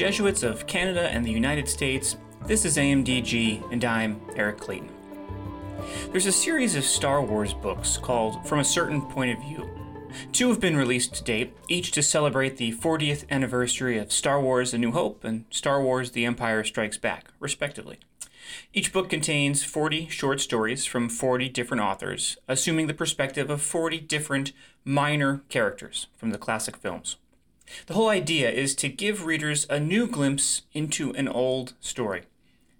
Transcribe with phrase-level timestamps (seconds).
[0.00, 2.16] Jesuits of Canada and the United States.
[2.46, 4.88] This is AMDG, and I'm Eric Clayton.
[6.10, 9.68] There's a series of Star Wars books called From a Certain Point of View.
[10.32, 14.72] Two have been released to date, each to celebrate the 40th anniversary of Star Wars
[14.72, 17.98] A New Hope and Star Wars The Empire Strikes Back, respectively.
[18.72, 24.00] Each book contains 40 short stories from 40 different authors, assuming the perspective of 40
[24.00, 27.16] different minor characters from the classic films.
[27.86, 32.22] The whole idea is to give readers a new glimpse into an old story,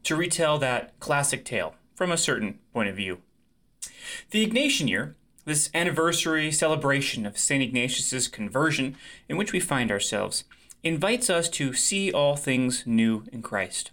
[0.05, 3.19] to retell that classic tale from a certain point of view.
[4.31, 7.63] The Ignatian year, this anniversary celebration of St.
[7.63, 8.97] Ignatius's conversion
[9.29, 10.45] in which we find ourselves,
[10.83, 13.91] invites us to see all things new in Christ.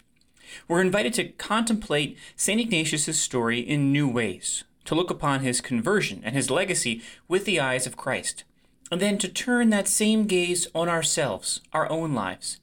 [0.68, 2.62] We're invited to contemplate St.
[2.62, 7.60] Ignatius's story in new ways, to look upon his conversion and his legacy with the
[7.60, 8.46] eyes of Christ,
[8.92, 12.60] and then to turn that same gaze on ourselves, our own lives.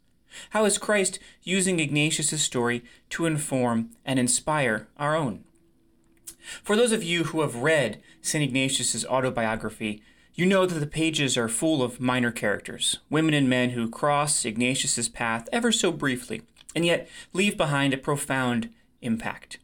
[0.51, 5.45] How is Christ using Ignatius's story to inform and inspire our own?
[6.63, 8.43] For those of you who have read St.
[8.43, 10.03] Ignatius's autobiography,
[10.35, 14.45] you know that the pages are full of minor characters, women and men who cross
[14.45, 16.43] Ignatius's path ever so briefly,
[16.75, 18.69] and yet leave behind a profound
[19.01, 19.59] impact.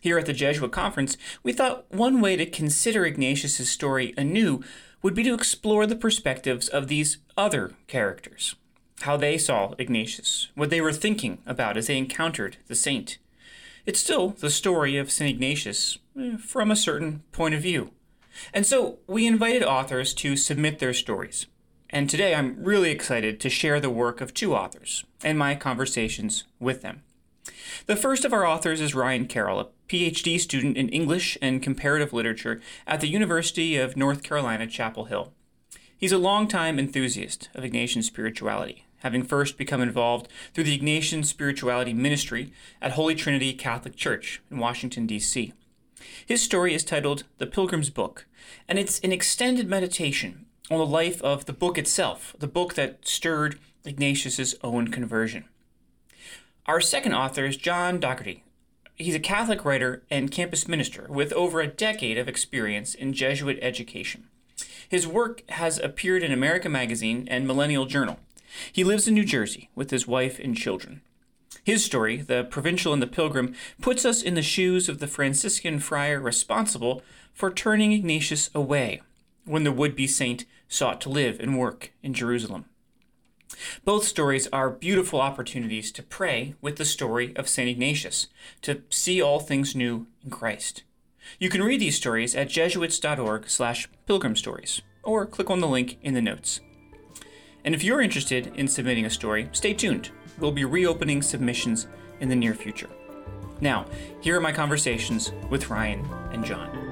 [0.00, 4.62] Here at the Jesuit Conference, we thought one way to consider Ignatius's story anew
[5.04, 8.54] would be to explore the perspectives of these other characters,
[9.02, 13.18] how they saw Ignatius, what they were thinking about as they encountered the saint.
[13.84, 15.28] It's still the story of St.
[15.28, 17.90] Ignatius eh, from a certain point of view.
[18.54, 21.48] And so we invited authors to submit their stories.
[21.90, 26.44] And today I'm really excited to share the work of two authors and my conversations
[26.58, 27.02] with them.
[27.86, 32.12] The first of our authors is Ryan Carroll, a PhD student in English and comparative
[32.12, 35.32] literature at the University of North Carolina, Chapel Hill.
[35.96, 41.92] He's a longtime enthusiast of Ignatian spirituality, having first become involved through the Ignatian Spirituality
[41.92, 45.52] Ministry at Holy Trinity Catholic Church in Washington, D.C.
[46.26, 48.26] His story is titled The Pilgrim's Book,
[48.68, 53.06] and it's an extended meditation on the life of the book itself, the book that
[53.06, 55.44] stirred Ignatius's own conversion.
[56.66, 58.42] Our second author is John Dougherty.
[58.94, 63.58] He's a Catholic writer and campus minister with over a decade of experience in Jesuit
[63.60, 64.28] education.
[64.88, 68.18] His work has appeared in America Magazine and Millennial Journal.
[68.72, 71.02] He lives in New Jersey with his wife and children.
[71.64, 75.80] His story, The Provincial and the Pilgrim, puts us in the shoes of the Franciscan
[75.80, 77.02] friar responsible
[77.34, 79.02] for turning Ignatius away
[79.44, 82.64] when the would be saint sought to live and work in Jerusalem.
[83.84, 87.68] Both stories are beautiful opportunities to pray with the story of St.
[87.68, 88.28] Ignatius,
[88.62, 90.82] to see all things new in Christ.
[91.38, 95.98] You can read these stories at jesuits.org slash pilgrim stories, or click on the link
[96.02, 96.60] in the notes.
[97.64, 100.10] And if you're interested in submitting a story, stay tuned.
[100.38, 101.86] We'll be reopening submissions
[102.20, 102.90] in the near future.
[103.60, 103.86] Now,
[104.20, 106.83] here are my conversations with Ryan and John.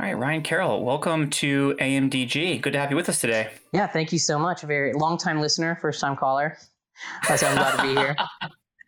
[0.00, 2.62] Ryan Carroll, welcome to AMDG.
[2.62, 3.48] Good to have you with us today.
[3.72, 4.62] Yeah, thank you so much.
[4.62, 6.56] A very long time listener, first time caller.
[7.36, 8.16] So I'm glad to be here.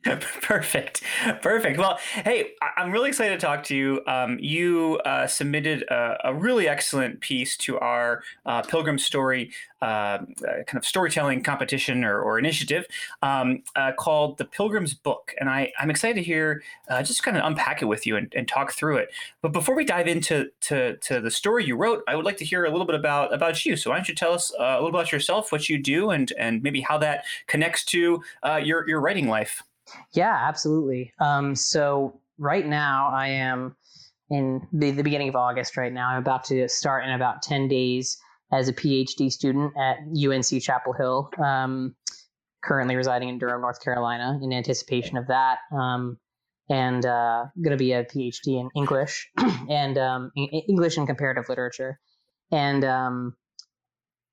[0.43, 1.03] Perfect.
[1.43, 1.79] Perfect.
[1.79, 4.01] Well, hey, I'm really excited to talk to you.
[4.09, 9.85] Um, you uh, submitted a, a, really excellent piece to our uh, Pilgrim Story uh,
[9.85, 10.19] uh
[10.67, 12.87] kind of storytelling competition or, or initiative
[13.23, 15.35] um, uh, called The Pilgrim's Book.
[15.39, 18.33] And I, I'm excited to hear, uh, just kind of unpack it with you and,
[18.37, 19.11] and, talk through it.
[19.41, 22.45] But before we dive into to, to the story you wrote, I would like to
[22.45, 23.77] hear a little bit about, about you.
[23.77, 26.61] So why don't you tell us a little about yourself, what you do, and, and
[26.63, 28.23] maybe how that connects to
[28.63, 29.63] your, your writing life?
[30.14, 31.12] Yeah, absolutely.
[31.20, 33.76] Um, so right now I am
[34.30, 36.09] in the, the beginning of August right now.
[36.09, 38.18] I'm about to start in about 10 days
[38.53, 41.30] as a PhD student at UNC Chapel Hill.
[41.42, 41.94] Um,
[42.62, 45.59] currently residing in Durham, North Carolina, in anticipation of that.
[45.72, 46.18] Um,
[46.68, 49.30] and uh, going to be a PhD in English
[49.68, 51.98] and um, English and comparative literature.
[52.50, 53.36] And um,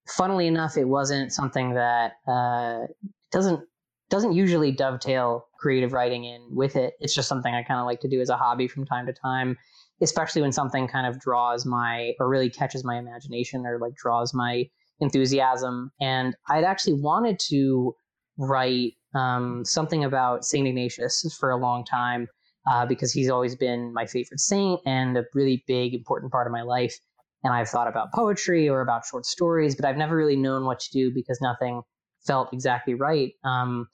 [0.08, 2.86] funnily enough, it wasn't something that uh,
[3.32, 3.62] doesn't
[4.10, 6.94] doesn't usually dovetail creative writing in with it.
[7.00, 9.14] It's just something I kind of like to do as a hobby from time to
[9.14, 9.58] time,
[10.02, 14.34] especially when something kind of draws my or really catches my imagination or like draws
[14.34, 14.66] my
[15.00, 15.92] enthusiasm.
[16.00, 17.94] And I'd actually wanted to
[18.38, 22.28] write um, something about Saint Ignatius for a long time
[22.72, 26.54] uh, because he's always been my favorite saint and a really big important part of
[26.54, 26.98] my life.
[27.44, 30.80] And I've thought about poetry or about short stories, but I've never really known what
[30.82, 31.82] to do because nothing
[32.26, 33.32] felt exactly right.
[33.44, 33.88] Um,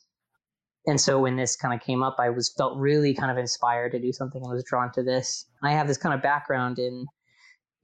[0.88, 3.92] and so when this kind of came up, I was felt really kind of inspired
[3.94, 5.46] to do something and was drawn to this.
[5.64, 7.06] I have this kind of background in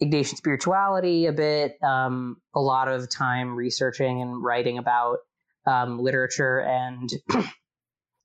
[0.01, 5.17] Ignatian spirituality a bit, um, a lot of time researching and writing about
[5.65, 7.09] um, literature and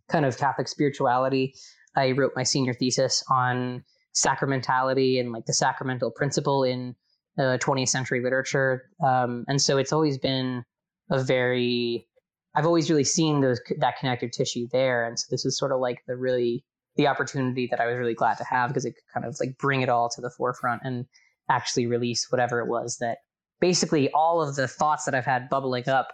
[0.09, 1.55] kind of Catholic spirituality.
[1.95, 3.85] I wrote my senior thesis on
[4.15, 6.95] sacramentality and like the sacramental principle in
[7.39, 8.91] uh, 20th century literature.
[9.05, 10.65] Um, and so it's always been
[11.11, 12.09] a very,
[12.57, 15.07] I've always really seen those that connective tissue there.
[15.07, 16.65] And so this is sort of like the really
[16.97, 19.59] the opportunity that I was really glad to have because it could kind of like
[19.59, 21.05] bring it all to the forefront and
[21.51, 23.19] actually release whatever it was that
[23.61, 26.09] basically all of the thoughts that I've had bubbling up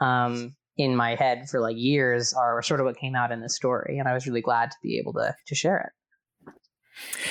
[0.00, 3.56] um, in my head for like years are sort of what came out in this
[3.56, 3.98] story.
[3.98, 5.92] And I was really glad to be able to to share it.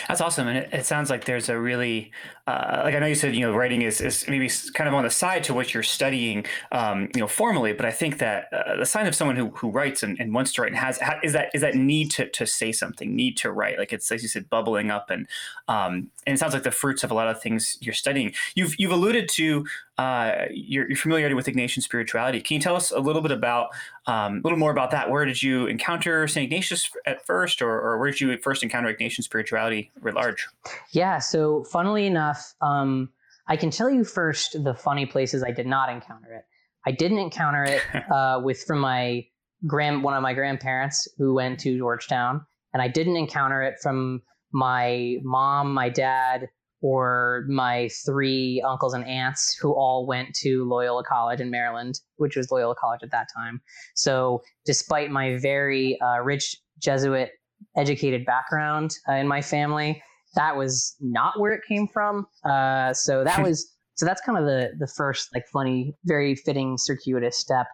[0.07, 2.11] That's awesome, and it, it, sounds like there's a really
[2.47, 5.03] uh, like I know you said you know writing is, is maybe kind of on
[5.03, 8.77] the side to what you're studying um, you know formally, but I think that uh,
[8.77, 11.33] the sign of someone who, who writes and, and wants to write and has is
[11.33, 14.29] that is that need to, to say something, need to write, like it's as you
[14.29, 15.27] said, bubbling up, and
[15.67, 18.33] um, and it sounds like the fruits of a lot of things you're studying.
[18.55, 19.65] You've you've alluded to
[19.99, 22.39] uh, your, your, familiarity with Ignatian spirituality.
[22.39, 23.67] Can you tell us a little bit about,
[24.07, 25.09] um, a little more about that?
[25.09, 26.45] Where did you encounter St.
[26.45, 30.47] Ignatius at first, or, or, where did you first encounter Ignatian spirituality writ large?
[30.91, 33.09] Yeah, so funnily enough, um,
[33.47, 36.43] I can tell you first the funny places I did not encounter it.
[36.87, 37.81] I didn't encounter it
[38.11, 39.25] uh, with from my
[39.67, 44.21] grand one of my grandparents who went to Georgetown, and I didn't encounter it from
[44.51, 46.49] my mom, my dad,
[46.81, 52.35] or my three uncles and aunts who all went to Loyola College in Maryland, which
[52.35, 53.61] was Loyola College at that time.
[53.95, 57.31] So, despite my very uh, rich Jesuit
[57.75, 60.01] educated background uh, in my family,
[60.35, 62.27] that was not where it came from.
[62.43, 66.77] Uh, so that was so that's kind of the the first like funny, very fitting
[66.77, 67.67] circuitous step.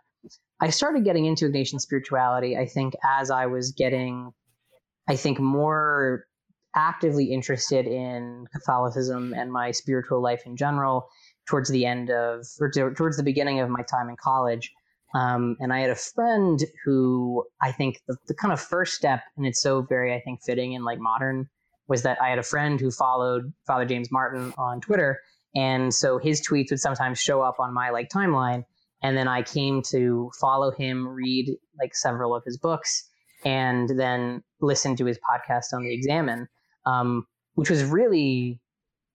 [0.61, 2.57] I started getting into Ignatian spirituality.
[2.57, 4.31] I think as I was getting,
[5.07, 6.25] I think more
[6.75, 11.07] actively interested in Catholicism and my spiritual life in general
[11.48, 14.72] towards the end of, or towards the beginning of my time in college.
[15.13, 19.22] Um, and I had a friend who I think the, the kind of first step,
[19.38, 21.48] and it's so very, I think, fitting in like modern,
[21.88, 25.19] was that I had a friend who followed Father James Martin on Twitter.
[25.56, 28.66] And so his tweets would sometimes show up on my like timeline.
[29.01, 33.07] And then I came to follow him, read like several of his books,
[33.45, 36.48] and then listen to his podcast on the Examen
[36.85, 38.59] um, which was really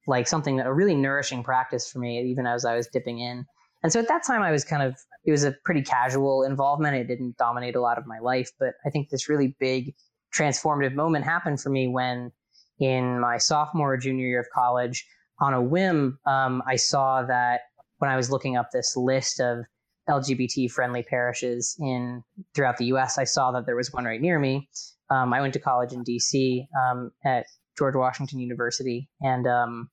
[0.07, 3.45] like something that a really nourishing practice for me, even as I was dipping in.
[3.83, 6.97] And so at that time, I was kind of, it was a pretty casual involvement.
[6.97, 8.51] It didn't dominate a lot of my life.
[8.59, 9.95] But I think this really big
[10.35, 12.33] transformative moment happened for me when
[12.79, 15.07] in my sophomore or junior year of college,
[15.41, 17.63] on a whim, um, I saw that
[17.99, 19.65] when I was looking up this list of
[20.09, 22.23] LGBT friendly parishes in
[22.55, 24.69] throughout the US, I saw that there was one right near me.
[25.11, 27.47] Um, I went to college in DC um, at
[27.79, 29.91] George Washington University, and um,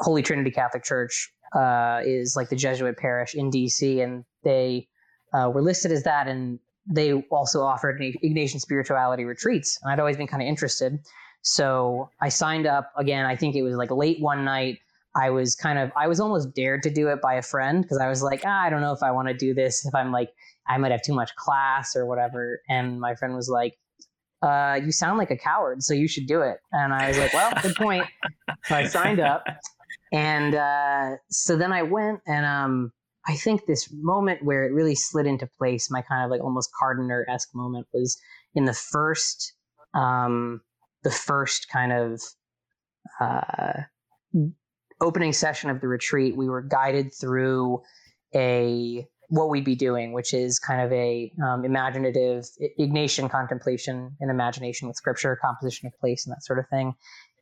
[0.00, 4.88] Holy Trinity Catholic Church uh, is like the Jesuit parish in DC, and they
[5.32, 10.16] uh, were listed as that, and they also offered Ignatian spirituality retreats, and I'd always
[10.16, 10.98] been kind of interested.
[11.42, 13.26] So I signed up again.
[13.26, 14.78] I think it was like late one night.
[15.14, 17.98] I was kind of I was almost dared to do it by a friend because
[17.98, 19.84] I was like, ah, I don't know if I want to do this.
[19.84, 20.30] If I'm like
[20.68, 22.60] I might have too much class or whatever.
[22.68, 23.76] And my friend was like,
[24.42, 26.58] uh, you sound like a coward, so you should do it.
[26.72, 28.04] And I was like, well, good point.
[28.66, 29.42] So I signed up.
[30.12, 32.92] And uh, so then I went, and um,
[33.26, 36.70] I think this moment where it really slid into place, my kind of like almost
[36.80, 38.16] Cardoner esque moment, was
[38.54, 39.54] in the first,
[39.94, 40.60] um,
[41.02, 42.22] the first kind of
[43.20, 43.82] uh,
[45.00, 46.36] opening session of the retreat.
[46.36, 47.82] We were guided through
[48.32, 52.44] a what we'd be doing, which is kind of a um, imaginative
[52.78, 56.92] Ignatian contemplation and imagination with scripture, composition of place, and that sort of thing.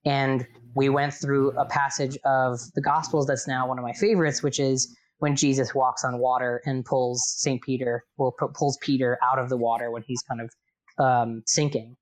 [0.05, 4.41] And we went through a passage of the Gospels that's now one of my favorites,
[4.41, 9.41] which is when Jesus walks on water and pulls Saint Peter, or pulls Peter out
[9.41, 11.97] of the water when he's kind of um, sinking.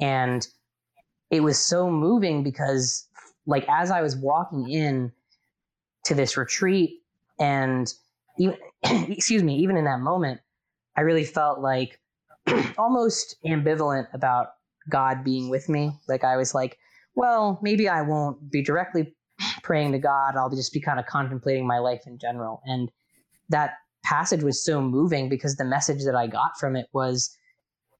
[0.00, 0.46] And
[1.32, 3.08] it was so moving because,
[3.44, 5.10] like, as I was walking in
[6.04, 7.00] to this retreat
[7.40, 7.92] and
[8.38, 10.40] even excuse me, even in that moment,
[10.96, 12.00] I really felt like
[12.78, 14.48] almost ambivalent about
[14.88, 15.92] God being with me.
[16.08, 16.78] Like I was like,
[17.14, 19.14] well, maybe I won't be directly
[19.62, 20.36] praying to God.
[20.36, 22.62] I'll just be kind of contemplating my life in general.
[22.64, 22.90] And
[23.48, 23.74] that
[24.04, 27.36] passage was so moving because the message that I got from it was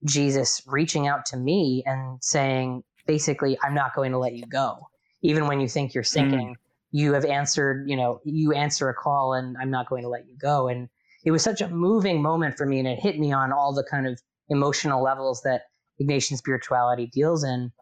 [0.04, 4.88] Jesus reaching out to me and saying, basically, I'm not going to let you go.
[5.22, 6.61] Even when you think you're sinking, mm
[6.92, 10.26] you have answered, you know, you answer a call and I'm not going to let
[10.28, 10.68] you go.
[10.68, 10.88] And
[11.24, 13.84] it was such a moving moment for me and it hit me on all the
[13.90, 15.62] kind of emotional levels that
[16.00, 17.72] Ignatian spirituality deals in.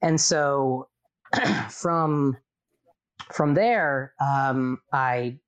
[0.00, 0.88] And so
[1.68, 2.36] from
[3.32, 5.38] from there, um, I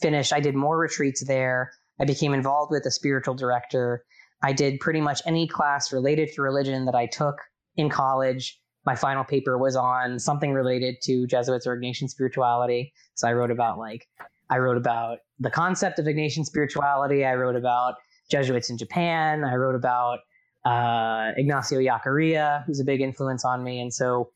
[0.00, 0.32] finished.
[0.32, 1.72] I did more retreats there.
[2.00, 4.04] I became involved with a spiritual director.
[4.42, 7.36] I did pretty much any class related to religion that I took
[7.76, 8.59] in college.
[8.86, 12.92] My final paper was on something related to Jesuits or Ignatian spirituality.
[13.14, 14.06] So I wrote about like
[14.48, 17.24] I wrote about the concept of Ignatian spirituality.
[17.24, 17.94] I wrote about
[18.30, 19.44] Jesuits in Japan.
[19.44, 20.18] I wrote about
[20.64, 23.80] uh, Ignacio Ellacuría, who's a big influence on me.
[23.80, 24.30] And so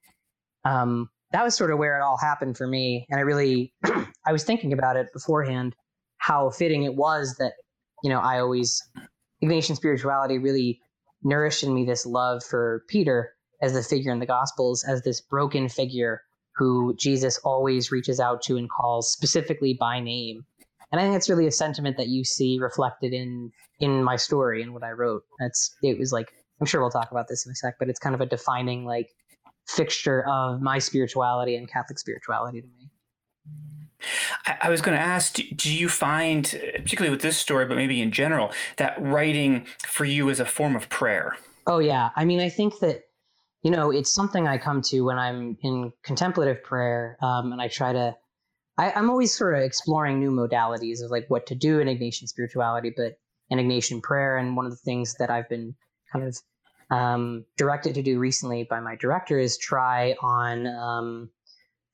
[0.64, 3.06] um, that was sort of where it all happened for me.
[3.10, 3.74] And I really,
[4.26, 5.74] I was thinking about it beforehand,
[6.18, 7.52] how fitting it was that,
[8.02, 8.80] you know, I always,
[9.42, 10.80] Ignatian spirituality really
[11.22, 13.33] nourished in me this love for Peter
[13.64, 16.20] as the figure in the Gospels, as this broken figure
[16.54, 20.44] who Jesus always reaches out to and calls specifically by name.
[20.92, 24.62] And I think it's really a sentiment that you see reflected in in my story
[24.62, 25.22] and what I wrote.
[25.40, 27.98] That's it was like I'm sure we'll talk about this in a sec, but it's
[27.98, 29.08] kind of a defining like
[29.66, 32.90] fixture of my spirituality and Catholic spirituality to me.
[34.46, 38.12] I, was going to ask do you find, particularly with this story, but maybe in
[38.12, 41.36] general, that writing for you is a form of prayer?
[41.66, 42.10] Oh, yeah.
[42.14, 43.04] I mean, I think that,
[43.64, 47.68] you know, it's something I come to when I'm in contemplative prayer um, and I
[47.68, 48.14] try to.
[48.76, 52.28] I, I'm always sort of exploring new modalities of like what to do in Ignatian
[52.28, 53.14] spirituality, but
[53.48, 54.36] in Ignatian prayer.
[54.36, 55.74] And one of the things that I've been
[56.12, 56.36] kind of
[56.90, 61.30] um, directed to do recently by my director is try on um,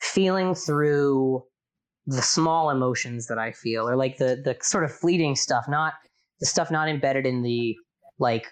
[0.01, 1.45] feeling through
[2.07, 5.95] the small emotions that I feel, or like the the sort of fleeting stuff, not
[6.41, 7.77] the stuff not embedded in the
[8.19, 8.49] like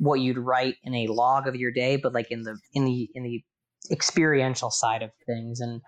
[0.00, 3.08] what you'd write in a log of your day, but like in the in the
[3.14, 3.44] in the
[3.92, 5.60] experiential side of things.
[5.60, 5.82] And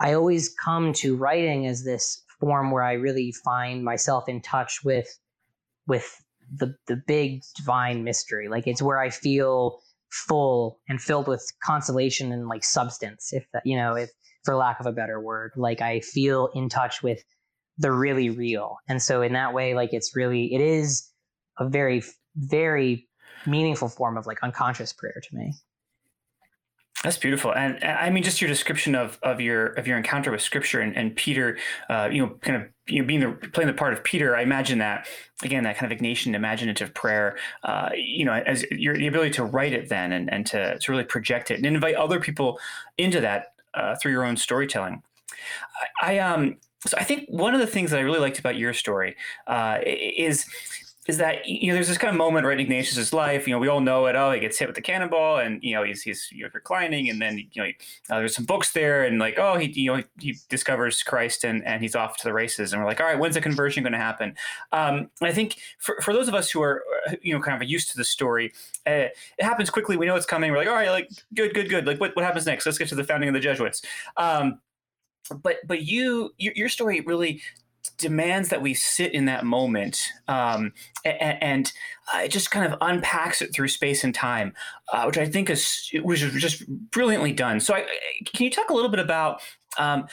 [0.00, 4.80] I always come to writing as this form where I really find myself in touch
[4.84, 5.08] with
[5.86, 6.20] with
[6.52, 8.48] the the big divine mystery.
[8.48, 9.80] Like it's where I feel
[10.10, 14.10] full and filled with consolation and like substance, if that you know, if
[14.44, 15.52] for lack of a better word.
[15.56, 17.22] Like I feel in touch with
[17.78, 18.78] the really real.
[18.88, 21.08] And so in that way, like it's really it is
[21.58, 22.02] a very,
[22.34, 23.06] very
[23.46, 25.54] meaningful form of like unconscious prayer to me.
[27.02, 30.40] That's beautiful, and I mean, just your description of, of your of your encounter with
[30.40, 31.58] Scripture and, and Peter,
[31.90, 34.34] uh, you know, kind of you know, being the playing the part of Peter.
[34.34, 35.06] I imagine that
[35.42, 39.44] again, that kind of Ignatian imaginative prayer, uh, you know, as your the ability to
[39.44, 42.58] write it then and, and to to really project it and invite other people
[42.96, 45.02] into that uh, through your own storytelling.
[46.00, 48.56] I, I um so I think one of the things that I really liked about
[48.56, 50.46] your story uh, is
[51.06, 53.46] is that you know there's this kind of moment right in Ignatius's life.
[53.46, 54.16] You know, we all know it.
[54.16, 57.10] Oh, he gets hit with the cannonball, and you know he's he's you know, reclining,
[57.10, 57.68] and then you know
[58.10, 61.64] uh, there's some books there, and like oh he you know he discovers Christ, and
[61.66, 63.92] and he's off to the races, and we're like all right, when's the conversion going
[63.92, 64.34] to happen?
[64.72, 67.68] Um, I think for for those of us who are uh, you know kind of
[67.68, 68.52] used to the story,
[68.86, 69.96] uh, it happens quickly.
[69.96, 70.50] We know it's coming.
[70.50, 71.86] We're like all right, like good, good, good.
[71.86, 72.64] Like what what happens next?
[72.64, 73.82] Let's get to the founding of the Jesuits.
[74.16, 74.60] Um,
[75.42, 77.40] but but you your, your story really
[77.98, 80.72] demands that we sit in that moment um,
[81.04, 81.72] and, and
[82.16, 84.54] it just kind of unpacks it through space and time,
[84.92, 87.60] uh, which I think is was just brilliantly done.
[87.60, 87.86] So, I,
[88.26, 89.40] can you talk a little bit about
[89.78, 90.06] um,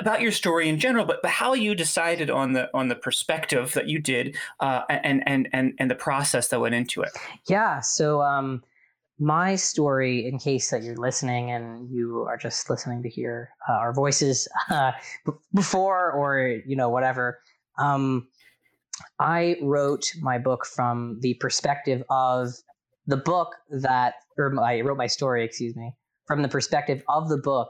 [0.00, 3.72] about your story in general, but, but how you decided on the on the perspective
[3.74, 7.10] that you did uh, and and and and the process that went into it?
[7.48, 7.80] Yeah.
[7.80, 8.22] So.
[8.22, 8.62] Um,
[9.18, 13.72] my story, in case that you're listening and you are just listening to hear uh,
[13.72, 14.92] our voices uh,
[15.24, 17.38] b- before or you know whatever,
[17.78, 18.28] um,
[19.18, 22.54] I wrote my book from the perspective of
[23.06, 25.94] the book that, or I wrote my story, excuse me,
[26.26, 27.68] from the perspective of the book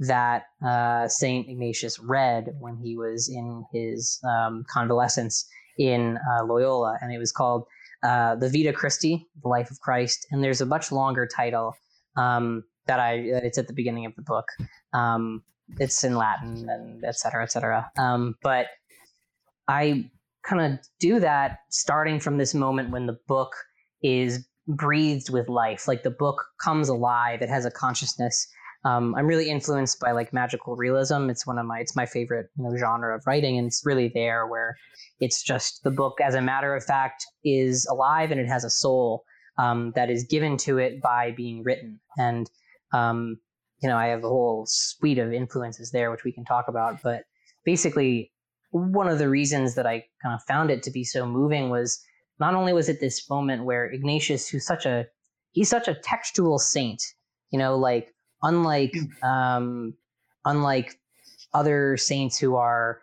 [0.00, 6.98] that uh, Saint Ignatius read when he was in his um, convalescence in uh, Loyola,
[7.00, 7.64] and it was called
[8.02, 11.74] uh, the Vita Christi, the Life of Christ, and there's a much longer title
[12.16, 14.46] um, that I it's at the beginning of the book.
[14.92, 15.42] Um,
[15.78, 17.90] it's in Latin and et cetera, et cetera.
[17.98, 18.66] Um, but
[19.66, 20.10] I
[20.44, 23.52] kind of do that starting from this moment when the book
[24.02, 27.42] is breathed with life, like the book comes alive.
[27.42, 28.46] It has a consciousness.
[28.88, 31.28] Um, I'm really influenced by like magical realism.
[31.28, 34.10] It's one of my it's my favorite you know genre of writing, and it's really
[34.14, 34.76] there where
[35.20, 38.70] it's just the book, as a matter of fact, is alive and it has a
[38.70, 39.24] soul
[39.58, 42.00] um, that is given to it by being written.
[42.16, 42.50] And,
[42.92, 43.38] um,
[43.82, 47.02] you know, I have a whole suite of influences there, which we can talk about.
[47.02, 47.24] But
[47.64, 48.32] basically,
[48.70, 52.00] one of the reasons that I kind of found it to be so moving was
[52.40, 55.06] not only was it this moment where Ignatius, who's such a
[55.50, 57.02] he's such a textual saint,
[57.50, 59.94] you know, like unlike um,
[60.44, 60.98] unlike
[61.52, 63.00] other saints who are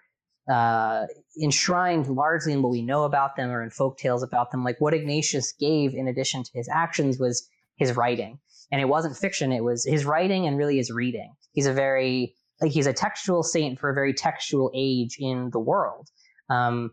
[0.50, 1.06] uh,
[1.42, 4.64] enshrined largely in what we know about them or in folk tales about them.
[4.64, 8.40] Like what Ignatius gave in addition to his actions was his writing.
[8.72, 11.34] And it wasn't fiction, it was his writing and really his reading.
[11.54, 15.60] He's a very, like, he's a textual saint for a very textual age in the
[15.60, 16.10] world.
[16.50, 16.92] Um,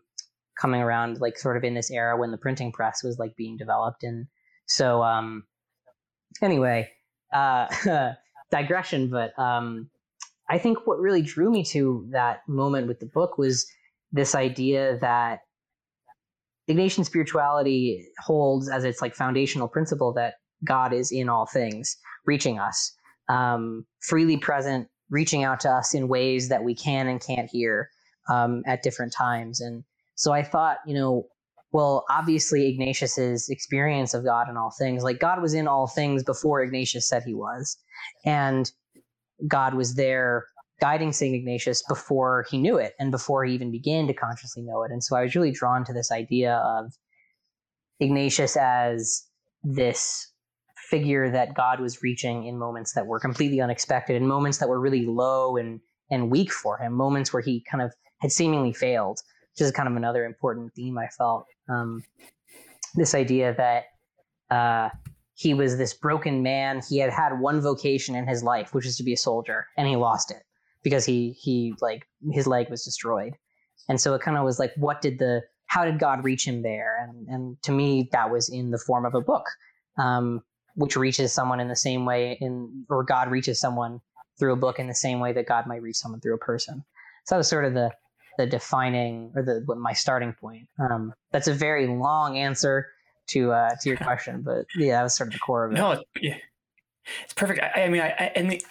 [0.61, 3.56] coming around, like, sort of in this era when the printing press was, like, being
[3.56, 4.04] developed.
[4.04, 4.26] And
[4.66, 5.44] so, um,
[6.42, 6.90] anyway,
[7.32, 7.66] uh,
[8.52, 9.90] digression, but um,
[10.49, 13.66] I think what really drew me to that moment with the book was
[14.12, 15.40] this idea that
[16.71, 22.61] Ignatian spirituality holds as its like foundational principle that God is in all things, reaching
[22.61, 22.94] us,
[23.28, 27.88] um, freely present, reaching out to us in ways that we can and can't hear
[28.30, 29.61] um, at different times.
[29.61, 29.82] And
[30.14, 31.26] so I thought, you know,
[31.72, 36.22] well, obviously Ignatius's experience of God in all things, like God was in all things
[36.22, 37.76] before Ignatius said he was,
[38.24, 38.70] and
[39.48, 40.46] God was there
[40.80, 41.34] guiding St.
[41.34, 44.90] Ignatius before he knew it and before he even began to consciously know it.
[44.90, 46.92] And so I was really drawn to this idea of
[48.00, 49.24] Ignatius as
[49.62, 50.32] this
[50.90, 54.80] figure that God was reaching in moments that were completely unexpected, in moments that were
[54.80, 59.18] really low and and weak for him, moments where he kind of had seemingly failed,
[59.52, 61.46] which is kind of another important theme I felt.
[61.72, 62.02] Um,
[62.94, 63.84] this idea that
[64.54, 64.90] uh,
[65.34, 66.82] he was this broken man.
[66.88, 69.88] He had had one vocation in his life, which is to be a soldier, and
[69.88, 70.42] he lost it
[70.82, 73.34] because he he like his leg was destroyed.
[73.88, 76.62] And so it kind of was like, what did the how did God reach him
[76.62, 76.96] there?
[77.02, 79.46] And and to me, that was in the form of a book.
[79.98, 80.42] Um,
[80.74, 84.00] which reaches someone in the same way in or God reaches someone
[84.38, 86.84] through a book in the same way that God might reach someone through a person.
[87.26, 87.90] So that was sort of the
[88.38, 90.68] the defining or the my starting point.
[90.78, 92.88] Um, that's a very long answer
[93.28, 95.76] to uh, to your question, but yeah, that was sort of the core of it.
[95.76, 96.36] No, yeah,
[97.24, 97.60] it's perfect.
[97.62, 98.64] I, I mean, I, I, and the,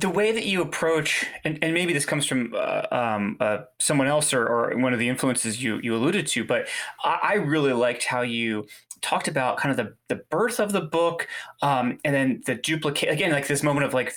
[0.00, 4.06] the way that you approach, and, and maybe this comes from uh, um, uh, someone
[4.06, 6.68] else or, or one of the influences you you alluded to, but
[7.04, 8.66] I, I really liked how you
[9.00, 11.28] talked about kind of the, the birth of the book
[11.62, 14.14] um, and then the duplicate again like this moment of like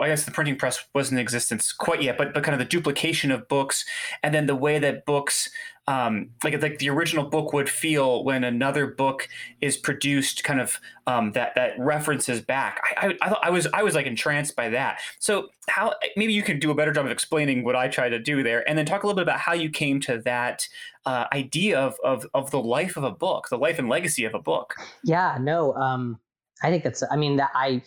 [0.00, 2.64] i guess the printing press wasn't in existence quite yet but, but kind of the
[2.64, 3.84] duplication of books
[4.22, 5.50] and then the way that books
[5.86, 9.28] um, like like the original book would feel when another book
[9.60, 12.80] is produced, kind of um, that that references back.
[12.96, 15.00] I, I, I thought I was I was like entranced by that.
[15.18, 18.18] So how maybe you can do a better job of explaining what I try to
[18.18, 20.66] do there, and then talk a little bit about how you came to that
[21.04, 24.34] uh, idea of, of of the life of a book, the life and legacy of
[24.34, 24.74] a book.
[25.04, 26.18] Yeah, no, um,
[26.62, 27.02] I think that's.
[27.10, 27.82] I mean, that I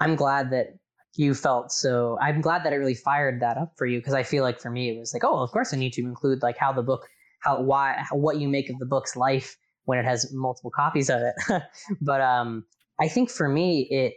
[0.00, 0.76] I'm glad that
[1.14, 2.18] you felt so.
[2.20, 4.70] I'm glad that it really fired that up for you because I feel like for
[4.70, 7.08] me it was like, oh, of course I need to include like how the book
[7.40, 11.08] how why how, what you make of the book's life when it has multiple copies
[11.08, 11.62] of it.
[12.00, 12.64] but um,
[13.00, 14.14] I think for me, it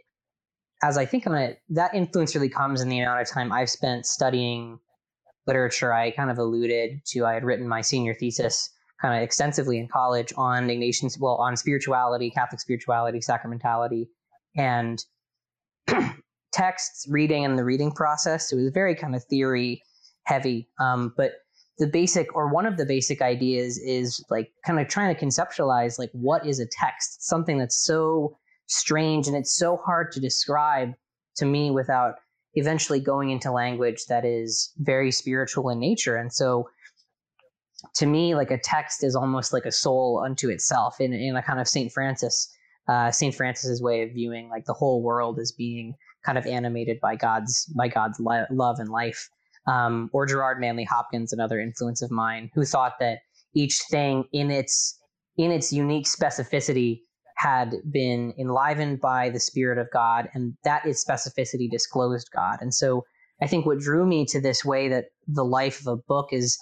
[0.83, 3.69] as I think on it, that influence really comes in the amount of time I've
[3.69, 4.79] spent studying
[5.47, 5.93] literature.
[5.93, 7.25] I kind of alluded to.
[7.25, 8.69] I had written my senior thesis
[9.01, 14.07] kind of extensively in college on Ignatian, well, on spirituality, Catholic spirituality, sacramentality,
[14.55, 15.03] and
[16.53, 18.51] texts, reading, and the reading process.
[18.51, 19.81] It was very kind of theory
[20.23, 21.31] heavy, um, but
[21.81, 25.97] the basic or one of the basic ideas is like kind of trying to conceptualize
[25.97, 27.23] like what is a text?
[27.27, 30.93] Something that's so strange and it's so hard to describe
[31.37, 32.17] to me without
[32.53, 36.15] eventually going into language that is very spiritual in nature.
[36.17, 36.69] And so
[37.95, 41.41] to me like a text is almost like a soul unto itself in, in a
[41.41, 42.55] kind of saint francis
[42.87, 46.99] uh, saint francis's way of viewing like the whole world as being kind of animated
[47.01, 49.31] by god's by god's li- love and life
[49.67, 53.19] um, or Gerard Manley Hopkins, another influence of mine, who thought that
[53.53, 54.97] each thing in its
[55.37, 57.01] in its unique specificity
[57.37, 62.57] had been enlivened by the Spirit of God, and that its specificity disclosed God.
[62.61, 63.05] And so,
[63.41, 66.59] I think what drew me to this way that the life of a book is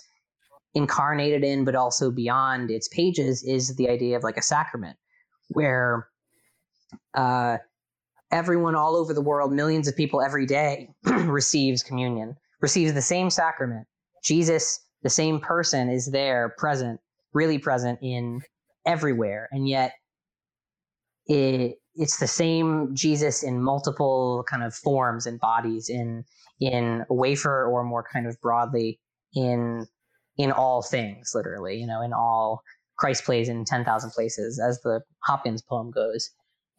[0.73, 4.97] incarnated in, but also beyond its pages, is the idea of like a sacrament,
[5.49, 6.07] where
[7.15, 7.57] uh,
[8.31, 13.29] everyone all over the world, millions of people every day, receives communion receives the same
[13.29, 13.87] sacrament.
[14.23, 16.99] Jesus, the same person, is there, present,
[17.33, 18.41] really present in
[18.85, 19.47] everywhere.
[19.51, 19.93] And yet,
[21.27, 26.23] it, it's the same Jesus in multiple kind of forms and bodies in
[26.59, 28.99] in wafer or more kind of broadly
[29.33, 29.85] in
[30.37, 32.63] in all things, literally, you know, in all
[32.97, 36.29] Christ plays in 10,000 places, as the Hopkins poem goes.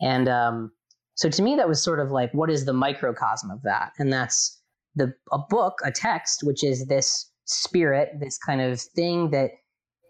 [0.00, 0.72] And um,
[1.14, 3.92] so to me, that was sort of like, what is the microcosm of that?
[3.98, 4.59] And that's
[4.94, 9.50] the a book, a text, which is this spirit, this kind of thing that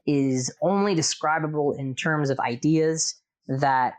[0.07, 3.15] is only describable in terms of ideas
[3.49, 3.95] that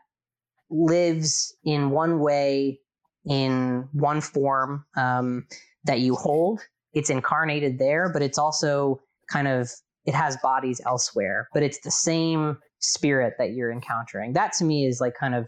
[0.70, 2.80] lives in one way,
[3.26, 5.46] in one form um,
[5.84, 6.62] that you hold.
[6.94, 9.00] It's incarnated there, but it's also
[9.32, 9.72] kind of
[10.06, 14.34] it has bodies elsewhere, but it's the same spirit that you're encountering.
[14.34, 15.48] That to me is like kind of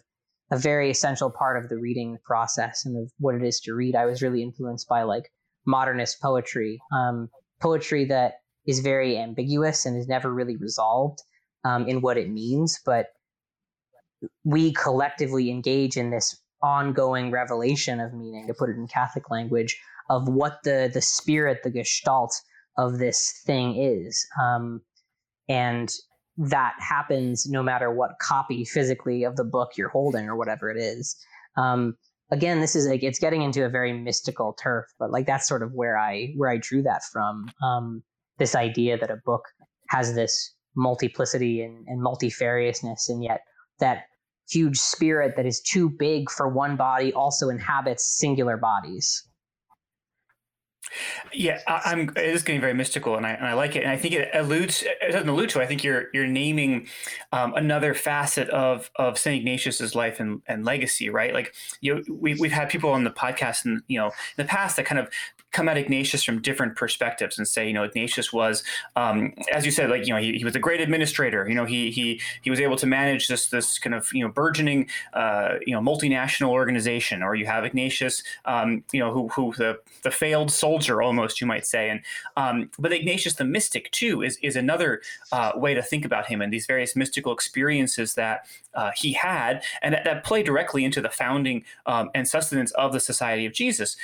[0.54, 3.96] a very essential part of the reading process and of what it is to read.
[3.96, 5.32] I was really influenced by like
[5.66, 8.34] modernist poetry, um, poetry that
[8.68, 11.20] is very ambiguous and is never really resolved
[11.66, 13.08] um, in what it means, but
[14.44, 19.82] we collectively engage in this ongoing revelation of meaning, to put it in Catholic language,
[20.12, 22.40] of what the the spirit, the gestalt
[22.78, 24.24] of this thing is.
[24.40, 24.82] Um,
[25.50, 25.90] and
[26.38, 30.78] that happens no matter what copy physically of the book you're holding or whatever it
[30.78, 31.16] is.
[31.58, 31.96] Um,
[32.32, 35.62] again, this is like it's getting into a very mystical turf, but like that's sort
[35.62, 37.52] of where I where I drew that from.
[37.64, 38.04] Um,
[38.40, 39.44] this idea that a book
[39.90, 43.42] has this multiplicity and, and multifariousness, and yet
[43.80, 44.06] that
[44.50, 49.28] huge spirit that is too big for one body also inhabits singular bodies.
[51.34, 53.84] Yeah, I, am It is getting very mystical, and I and I like it.
[53.84, 54.84] And I think it alludes.
[54.84, 55.62] It doesn't allude to.
[55.62, 56.88] I think you're you're naming
[57.32, 61.34] um, another facet of of Saint Ignatius's life and, and legacy, right?
[61.34, 64.76] Like you, we we've had people on the podcast, and you know, in the past
[64.76, 65.10] that kind of
[65.54, 68.64] come at Ignatius from different perspectives and say, you know, Ignatius was,
[68.96, 71.48] um, as you said, like you know, he, he was a great administrator.
[71.48, 74.32] You know, he he he was able to manage this this kind of you know
[74.32, 77.24] burgeoning uh, you know multinational organization.
[77.24, 81.48] Or you have Ignatius, um, you know, who who the the failed soldier almost you
[81.48, 82.02] might say, and
[82.36, 86.42] um, but Ignatius the mystic too is is another uh, way to think about him
[86.42, 91.00] and these various mystical experiences that uh, he had and that, that play directly into
[91.00, 93.96] the founding um, and sustenance of the Society of Jesus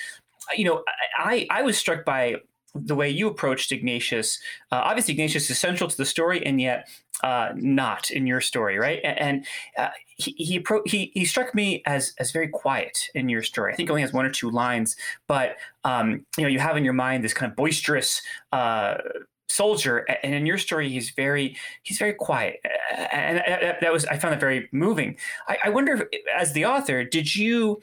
[0.55, 0.83] you know,
[1.17, 2.35] I, I was struck by
[2.75, 4.39] the way you approached Ignatius.
[4.71, 6.87] Uh, obviously, Ignatius is central to the story, and yet
[7.23, 8.99] uh, not in your story, right?
[9.03, 9.45] And, and
[9.77, 13.73] uh, he he, he he struck me as as very quiet in your story.
[13.73, 14.95] I think only has one or two lines,
[15.27, 18.95] but um, you know, you have in your mind this kind of boisterous uh,
[19.49, 22.59] soldier and in your story he's very he's very quiet
[23.11, 23.41] and
[23.81, 27.35] that was i found that very moving i, I wonder if, as the author did
[27.35, 27.81] you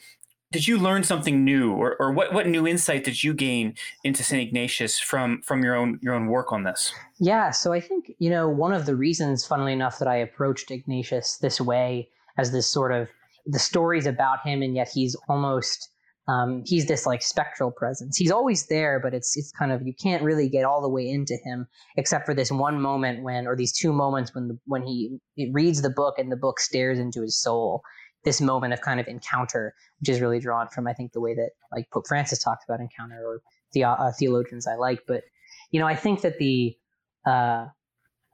[0.53, 4.23] did you learn something new or, or what, what new insight did you gain into
[4.23, 6.93] st ignatius from from your own your own work on this?
[7.19, 10.71] Yeah so i think you know one of the reasons funnily enough that i approached
[10.71, 13.09] ignatius this way as this sort of
[13.47, 15.91] the stories about him and yet he's almost
[16.29, 18.17] um, he's this like spectral presence.
[18.17, 21.09] He's always there but it's it's kind of you can't really get all the way
[21.09, 24.83] into him except for this one moment when or these two moments when the when
[24.83, 27.83] he, he reads the book and the book stares into his soul
[28.27, 31.35] this moment of kind of encounter, which is really drawn from I think the way
[31.35, 33.41] that like Pope Francis talks about encounter or
[33.73, 35.01] the uh, theologians I like.
[35.07, 35.23] But
[35.71, 36.77] you know, I think that the
[37.25, 37.67] uh,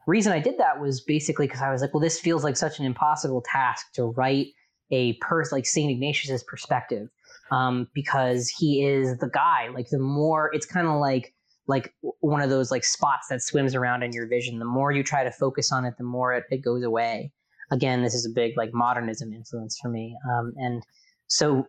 [0.07, 2.81] reason I did that was basically because I was like, well, this feels like such
[2.81, 4.49] an impossible task to write
[4.91, 7.09] a person like Saint Ignatius's perspective,
[7.51, 9.69] um, because he is the guy.
[9.75, 11.35] Like the more it's kind of like
[11.67, 14.59] like one of those like spots that swims around in your vision.
[14.59, 17.31] The more you try to focus on it, the more it, it goes away
[17.73, 20.17] again, this is a big like modernism influence for me.
[20.31, 20.83] Um, and
[21.27, 21.67] so,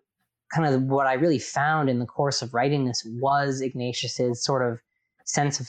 [0.53, 4.69] kind of what I really found in the course of writing this was Ignatius's sort
[4.69, 4.79] of
[5.25, 5.67] sense of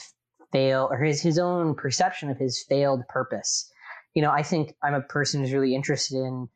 [0.51, 3.71] fail or his his own perception of his failed purpose.
[4.13, 6.47] You know, I think I'm a person who's really interested in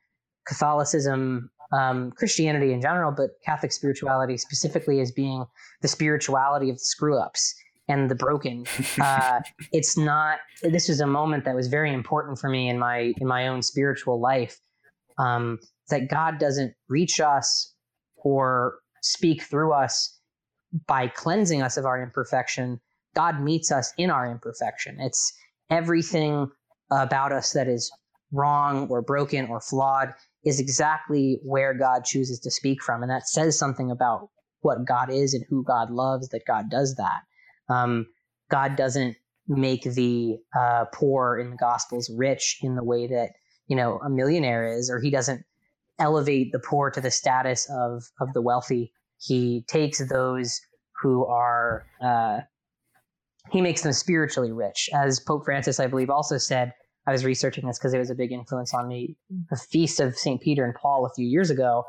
[0.48, 5.46] Catholicism, um, Christianity in general, but Catholic spirituality specifically as being
[5.82, 7.56] the spirituality of the screw ups
[7.90, 8.66] and the broken.
[9.02, 9.42] Uh,
[9.74, 10.40] it's not.
[10.62, 13.62] This was a moment that was very important for me in my in my own
[13.62, 14.58] spiritual life.
[15.18, 17.74] Um, that God doesn't reach us
[18.16, 20.18] or speak through us
[20.88, 22.80] by cleansing us of our imperfection.
[23.16, 25.00] God meets us in our imperfection.
[25.00, 25.34] It's
[25.70, 26.48] everything
[26.92, 27.92] about us that is
[28.32, 30.14] wrong or broken or flawed
[30.46, 33.02] is exactly where God chooses to speak from.
[33.02, 34.30] And that says something about
[34.62, 37.22] what God is and who God loves that God does that.
[37.70, 38.08] Um,
[38.50, 39.16] God doesn't
[39.48, 43.32] make the uh, poor in the Gospels rich in the way that
[43.68, 45.44] you know a millionaire is, or He doesn't
[46.00, 48.92] elevate the poor to the status of of the wealthy.
[49.18, 50.62] He takes those
[51.02, 52.42] who are uh,
[53.52, 56.74] he makes them spiritually rich, as Pope Francis, I believe, also said.
[57.08, 59.16] I was researching this because it was a big influence on me.
[59.50, 60.40] The feast of St.
[60.40, 61.86] Peter and Paul a few years ago,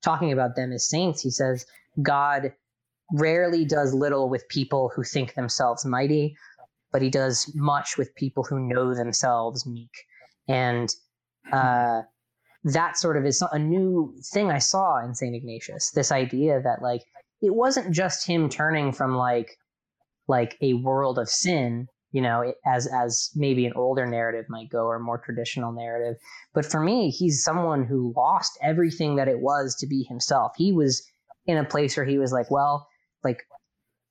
[0.00, 1.66] talking about them as saints, he says,
[2.02, 2.52] God
[3.12, 6.36] rarely does little with people who think themselves mighty,
[6.92, 9.90] but he does much with people who know themselves meek.
[10.48, 10.88] And
[11.52, 12.02] uh,
[12.64, 15.34] that sort of is a new thing I saw in St.
[15.34, 15.90] Ignatius.
[15.90, 17.02] This idea that like
[17.40, 19.56] it wasn't just him turning from like
[20.28, 24.84] like a world of sin, you know, as as maybe an older narrative might go
[24.84, 26.16] or a more traditional narrative.
[26.54, 30.52] But for me, he's someone who lost everything that it was to be himself.
[30.56, 31.02] He was
[31.46, 32.86] in a place where he was like, well,
[33.24, 33.46] like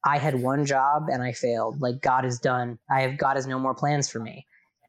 [0.06, 1.82] I had one job and I failed.
[1.82, 2.80] Like God is done.
[2.90, 4.46] I have God has no more plans for me.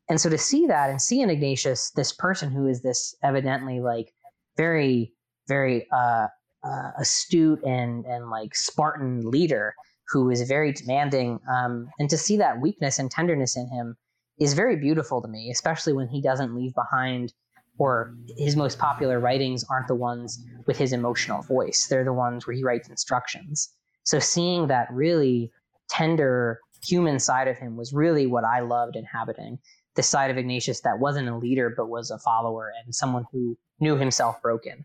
[0.08, 3.80] And so to see that and see in Ignatius this person who is this evidently
[3.80, 4.12] like
[4.56, 5.12] very,
[5.48, 6.26] very uh,
[6.62, 9.74] uh, astute and and like Spartan leader
[10.08, 13.96] who is very demanding, um, and to see that weakness and tenderness in him
[14.40, 17.32] is very beautiful to me, especially when he doesn't leave behind
[17.78, 21.86] or his most popular writings aren't the ones with his emotional voice.
[21.88, 23.70] They're the ones where he writes instructions.
[24.04, 25.50] So seeing that really
[25.88, 29.58] tender human side of him was really what I loved inhabiting.
[29.96, 33.58] The side of Ignatius that wasn't a leader but was a follower and someone who
[33.80, 34.84] knew himself broken.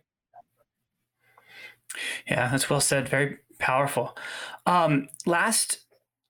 [2.28, 3.08] Yeah, that's well said.
[3.08, 4.18] Very powerful.
[4.66, 5.85] Um, last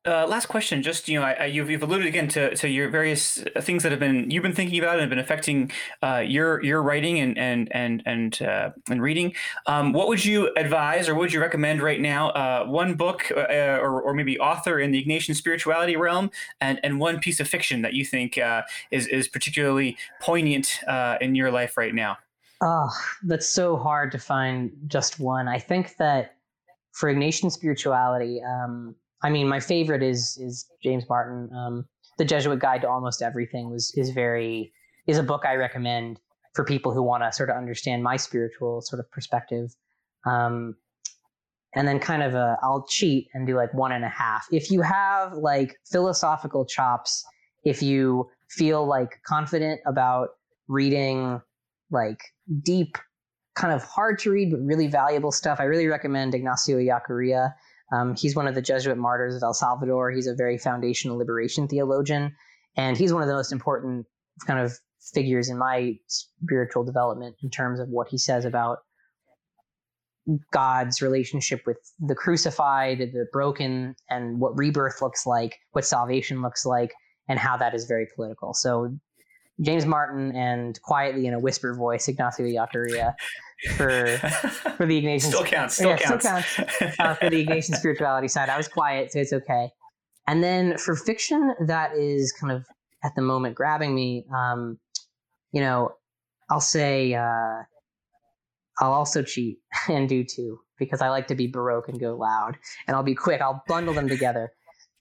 [0.06, 2.89] uh, last question, just you know, I, I, you've, you've alluded again to, to your
[2.89, 5.72] various things that have been you've been thinking about and have been affecting
[6.04, 9.34] uh, your your writing and and and and uh, and reading.
[9.65, 12.30] Um, what would you advise, or would you recommend right now?
[12.30, 13.41] Uh, one book, uh,
[13.82, 16.30] or, or maybe author in the Ignatian spirituality realm,
[16.62, 20.80] and, and one piece of fiction that you think uh, is is particularly poignant
[21.22, 22.18] in your life right now.
[22.62, 22.89] Oh,
[23.24, 25.48] that's so hard to find just one.
[25.48, 26.36] I think that
[26.91, 28.41] for Ignatian spirituality.
[28.44, 31.49] Um, I mean, my favorite is is James Martin.
[31.56, 31.86] Um,
[32.17, 34.73] the Jesuit Guide to Almost Everything was is very
[35.08, 36.19] is a book I recommend
[36.54, 39.75] for people who want to sort of understand my spiritual sort of perspective.
[40.25, 40.75] Um,
[41.75, 44.47] and then kind of a, I'll cheat and do like one and a half.
[44.51, 47.23] If you have like philosophical chops,
[47.65, 50.30] if you feel like confident about
[50.69, 51.41] reading
[51.91, 52.21] like
[52.63, 52.97] deep,
[53.56, 57.54] kind of hard to read but really valuable stuff, I really recommend Ignacio Ellacuría.
[57.91, 60.12] Um, he's one of the Jesuit martyrs of El Salvador.
[60.12, 62.36] He's a very foundational liberation theologian,
[62.76, 64.06] and he's one of the most important
[64.48, 64.74] kind of
[65.13, 68.80] figures in my spiritual development in terms of what he says about
[70.52, 76.65] God's relationship with the crucified, the broken, and what rebirth looks like, what salvation looks
[76.65, 76.91] like,
[77.28, 78.54] and how that is very political.
[78.54, 78.98] So
[79.62, 83.13] James Martin and quietly in a whisper voice, Ignacio Ellacuría
[83.76, 84.18] for
[84.78, 88.28] for the Ignatian still counts, still yeah, counts, still counts uh, for the Ignatian spirituality
[88.28, 88.50] side.
[88.50, 89.70] I was quiet, so it's okay.
[90.28, 92.65] And then for fiction, that is kind of
[93.04, 94.26] at the moment grabbing me.
[94.36, 94.80] Um,
[95.52, 95.91] you know,
[96.50, 97.63] I'll say uh,
[98.80, 102.58] I'll also cheat and do two because I like to be baroque and go loud.
[102.88, 103.41] And I'll be quick.
[103.41, 104.52] I'll bundle them together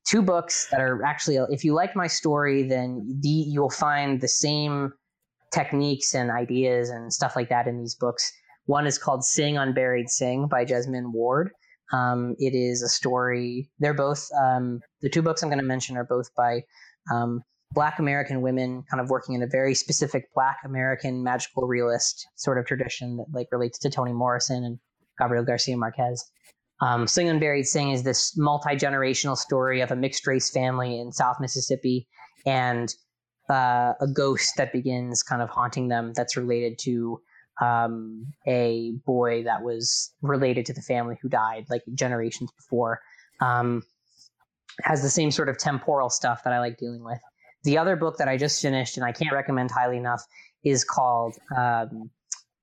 [0.04, 4.28] two books that are actually if you like my story then the you'll find the
[4.28, 4.92] same
[5.52, 8.32] techniques and ideas and stuff like that in these books
[8.66, 11.50] one is called sing unburied sing by jesmyn ward.
[11.92, 15.96] Um, it is a story they're both um, the two books i'm going to mention
[15.96, 16.62] are both by
[17.12, 22.26] um, black american women kind of working in a very specific black american magical realist
[22.36, 24.78] sort of tradition that like relates to toni morrison and
[25.18, 26.24] gabriel garcia marquez.
[26.80, 31.12] Um, Sing Unburied Sing is this multi generational story of a mixed race family in
[31.12, 32.08] South Mississippi
[32.44, 32.92] and
[33.48, 37.20] uh, a ghost that begins kind of haunting them that's related to
[37.60, 43.00] um, a boy that was related to the family who died like generations before.
[43.40, 43.82] Um,
[44.82, 47.20] has the same sort of temporal stuff that I like dealing with.
[47.62, 50.22] The other book that I just finished and I can't recommend highly enough
[50.64, 52.10] is called um,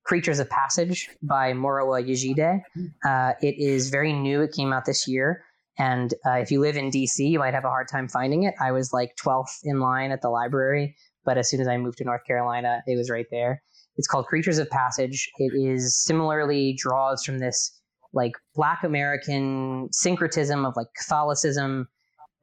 [0.03, 2.61] Creatures of Passage by Morowa Yejide.
[3.05, 4.41] Uh, it is very new.
[4.41, 5.43] It came out this year.
[5.77, 8.53] And uh, if you live in DC, you might have a hard time finding it.
[8.59, 11.99] I was like 12th in line at the library, but as soon as I moved
[11.99, 13.63] to North Carolina, it was right there.
[13.97, 15.29] It's called Creatures of Passage.
[15.37, 17.79] It is similarly draws from this
[18.13, 21.87] like Black American syncretism of like Catholicism,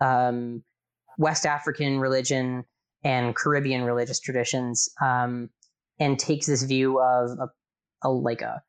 [0.00, 0.62] um,
[1.18, 2.64] West African religion,
[3.04, 4.88] and Caribbean religious traditions.
[5.02, 5.50] Um,
[6.00, 8.62] and takes this view of a, a like a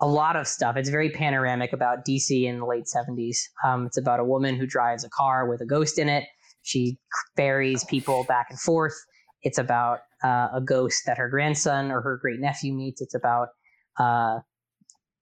[0.00, 0.76] a lot of stuff.
[0.76, 3.36] It's very panoramic about DC in the late 70s.
[3.64, 6.24] Um, it's about a woman who drives a car with a ghost in it.
[6.62, 6.98] She
[7.36, 8.94] ferries people back and forth.
[9.44, 13.00] It's about uh, a ghost that her grandson or her great nephew meets.
[13.00, 13.48] It's about
[13.98, 14.40] uh,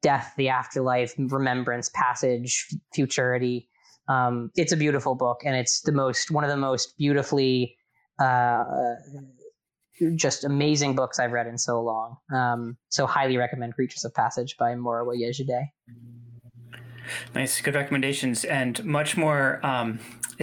[0.01, 3.69] death, the afterlife, remembrance, passage, futurity.
[4.09, 7.77] Um, it's a beautiful book, and it's the most one of the most beautifully
[8.19, 8.65] uh,
[10.17, 12.17] just amazing books I've read in so long.
[12.35, 15.67] Um, so highly recommend Creatures of Passage by Morowa Yejide.
[17.35, 19.99] Nice, good recommendations, and much more um,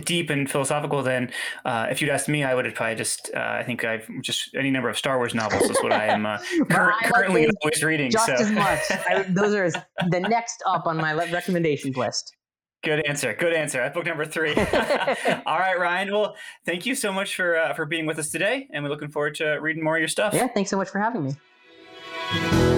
[0.05, 1.32] deep and philosophical than
[1.65, 2.43] uh, if you'd asked me.
[2.43, 3.32] I would have probably just.
[3.36, 6.25] Uh, I think I've just any number of Star Wars novels is what I am
[6.25, 6.38] uh,
[6.69, 8.12] cur- I currently like always reading.
[8.12, 8.34] Just so.
[8.34, 8.79] as much.
[8.91, 9.69] I, those are
[10.10, 12.36] the next up on my recommendations list.
[12.82, 13.34] Good answer.
[13.34, 13.79] Good answer.
[13.79, 14.53] That's book number three.
[14.55, 16.13] All right, Ryan.
[16.13, 19.12] Well, thank you so much for uh, for being with us today, and we're looking
[19.12, 20.34] forward to reading more of your stuff.
[20.34, 22.68] Yeah, thanks so much for having me.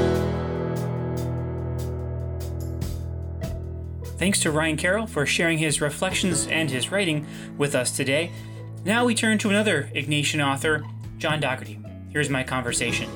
[4.21, 7.25] Thanks to Ryan Carroll for sharing his reflections and his writing
[7.57, 8.29] with us today.
[8.85, 10.85] Now we turn to another Ignatian author,
[11.17, 11.79] John Dougherty.
[12.11, 13.09] Here's my conversation.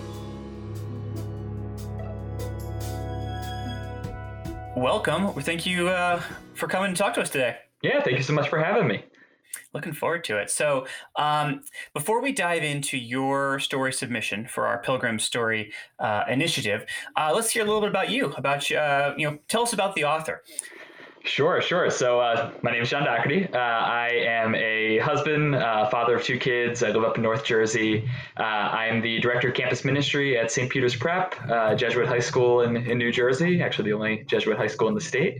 [4.76, 5.32] Welcome.
[5.44, 6.24] Thank you uh,
[6.56, 7.58] for coming to talk to us today.
[7.84, 9.04] Yeah, thank you so much for having me.
[9.76, 10.50] Looking forward to it.
[10.50, 10.88] So,
[11.18, 11.62] um,
[11.94, 17.52] before we dive into your story submission for our Pilgrim Story uh, initiative, uh, let's
[17.52, 18.34] hear a little bit about you.
[18.34, 20.42] About uh, you know, tell us about the author.
[21.26, 21.90] Sure, sure.
[21.90, 23.50] So uh, my name is John Dougherty.
[23.52, 26.84] Uh, I am a husband, uh, father of two kids.
[26.84, 28.08] I live up in North Jersey.
[28.40, 30.70] Uh, I am the director of campus ministry at St.
[30.70, 34.68] Peter's Prep, uh, Jesuit high school in, in New Jersey, actually the only Jesuit high
[34.68, 35.40] school in the state.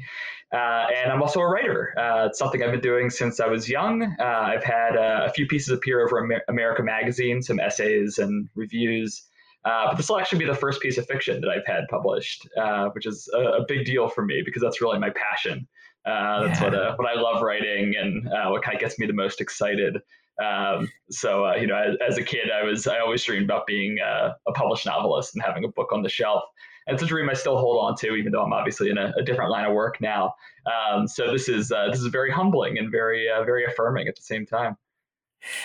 [0.52, 1.94] Uh, and I'm also a writer.
[2.26, 4.04] it's something I've been doing since I was young.
[4.20, 9.28] I've had a few pieces appear over Amer- America Magazine, some essays and reviews.
[9.66, 12.48] Uh, but this will actually be the first piece of fiction that I've had published,
[12.56, 15.68] uh, which is a, a, big deal for me because that's really my passion.
[16.06, 16.66] Uh, that's yeah.
[16.66, 19.42] what uh, what I love writing and uh, what kind of gets me the most
[19.42, 19.98] excited.
[20.44, 23.66] Um, so uh, you know, as, as, a kid, I was I always dreamed about
[23.66, 26.44] being a published novelist and having a book on the shelf.
[26.88, 29.12] And it's a dream I still hold on to, even though I'm obviously in a,
[29.18, 30.36] a different line of work now.
[30.68, 34.46] Um, so this is this is very humbling and very very affirming at the same
[34.46, 34.78] time.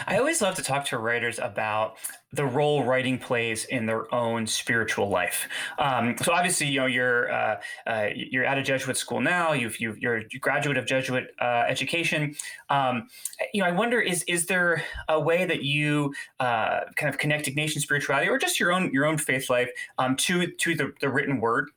[0.07, 1.97] I always love to talk to writers about
[2.33, 5.49] the role writing plays in their own spiritual life.
[5.79, 9.53] Um, so obviously, you know, you're uh, uh, you're at a Jesuit school now.
[9.53, 12.35] You've, you are a graduate of Jesuit uh, education.
[12.69, 13.09] Um,
[13.53, 17.47] you know, I wonder is is there a way that you uh, kind of connect
[17.47, 21.09] Ignatian spirituality or just your own your own faith life um, to to the, the
[21.09, 21.71] written word?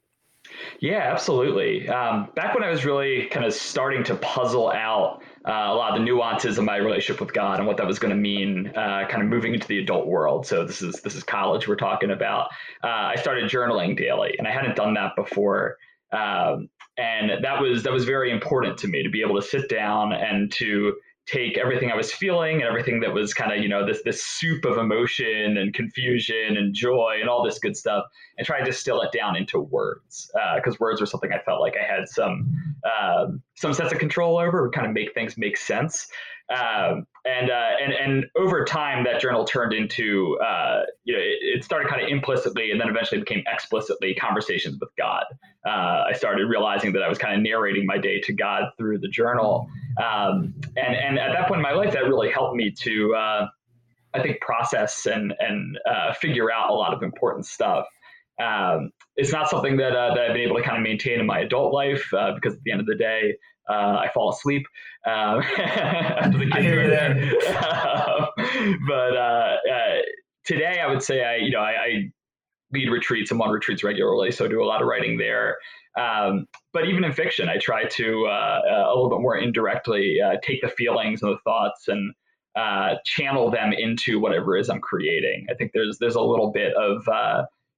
[0.80, 1.88] Yeah, absolutely.
[1.90, 5.92] Um, back when I was really kind of starting to puzzle out uh, a lot
[5.92, 8.68] of the nuances of my relationship with God and what that was going to mean,
[8.76, 10.46] uh, kind of moving into the adult world.
[10.46, 12.50] So this is this is college we're talking about.
[12.84, 15.78] Uh, I started journaling daily, and I hadn't done that before.
[16.12, 19.68] Um, and that was that was very important to me to be able to sit
[19.68, 20.94] down and to
[21.26, 24.26] take everything I was feeling and everything that was kind of, you know, this this
[24.26, 28.06] soup of emotion and confusion and joy and all this good stuff
[28.38, 30.30] and try to distill it down into words.
[30.56, 32.52] Because uh, words were something I felt like I had some
[32.84, 36.08] um, some sense of control over, kind of make things make sense.
[36.50, 41.38] Um, and uh, and and over time, that journal turned into uh, you know it,
[41.42, 45.24] it, started kind of implicitly, and then eventually became explicitly conversations with God.
[45.66, 49.00] Uh, I started realizing that I was kind of narrating my day to God through
[49.00, 49.70] the journal,
[50.04, 53.48] um, and and at that point in my life, that really helped me to uh,
[54.14, 57.86] I think process and and uh, figure out a lot of important stuff.
[58.42, 61.26] Um, it's not something that, uh, that I've been able to kind of maintain in
[61.28, 63.36] my adult life because at the end of the day,
[63.70, 64.66] uh, I fall asleep
[65.06, 67.32] um, after the kids are there.
[68.88, 70.02] but uh, uh,
[70.46, 72.12] today, I would say I, you know, I, I,
[72.72, 73.30] lead retreats.
[73.30, 75.58] I'm on retreats regularly, so I do a lot of writing there.
[75.96, 80.18] Um, but even in fiction, I try to uh, uh, a little bit more indirectly
[80.20, 82.14] uh, take the feelings and the thoughts and
[83.06, 85.46] channel them into whatever it is I'm creating.
[85.52, 87.08] I think there's there's a little bit of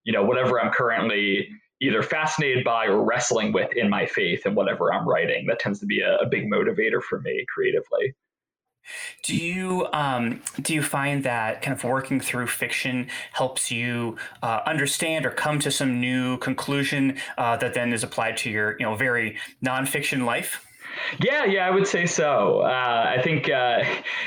[0.05, 1.49] you know whatever I'm currently
[1.81, 5.45] either fascinated by or wrestling with in my faith and whatever I'm writing.
[5.47, 8.15] That tends to be a, a big motivator for me creatively.
[9.23, 14.61] Do you um, do you find that kind of working through fiction helps you uh,
[14.65, 18.85] understand or come to some new conclusion uh, that then is applied to your you
[18.85, 20.64] know very nonfiction life?
[21.19, 22.61] Yeah, yeah, I would say so.
[22.61, 23.83] Uh, I think, uh,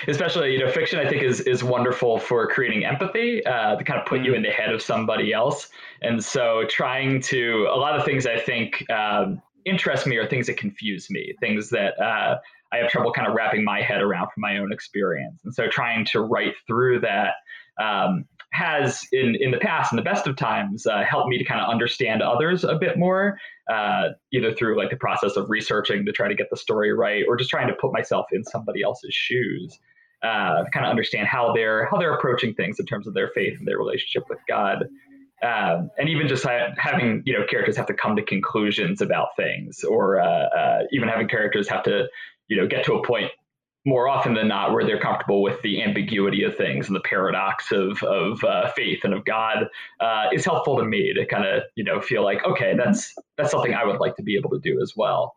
[0.07, 0.99] especially you know, fiction.
[0.99, 4.43] I think is is wonderful for creating empathy uh, to kind of put you in
[4.43, 5.69] the head of somebody else.
[6.03, 10.47] And so, trying to a lot of things I think um, interest me are things
[10.47, 12.39] that confuse me, things that uh,
[12.73, 15.41] I have trouble kind of wrapping my head around from my own experience.
[15.45, 17.35] And so, trying to write through that.
[17.81, 18.25] Um,
[18.59, 21.61] has in in the past, in the best of times, uh, helped me to kind
[21.61, 23.39] of understand others a bit more,
[23.71, 27.25] uh, either through like the process of researching to try to get the story right,
[27.29, 29.79] or just trying to put myself in somebody else's shoes,
[30.23, 33.57] uh, kind of understand how they're how they're approaching things in terms of their faith
[33.59, 34.87] and their relationship with God.
[35.41, 39.29] Um, and even just ha- having you know characters have to come to conclusions about
[39.37, 42.07] things, or uh, uh, even having characters have to
[42.49, 43.31] you know get to a point
[43.89, 47.73] more often than not where they're comfortable with the ambiguity of things and the paradox
[47.73, 49.67] of of uh, faith and of God
[50.01, 53.51] uh, is helpful to me to kind of you know feel like okay that's that's
[53.51, 55.35] something I would like to be able to do as well.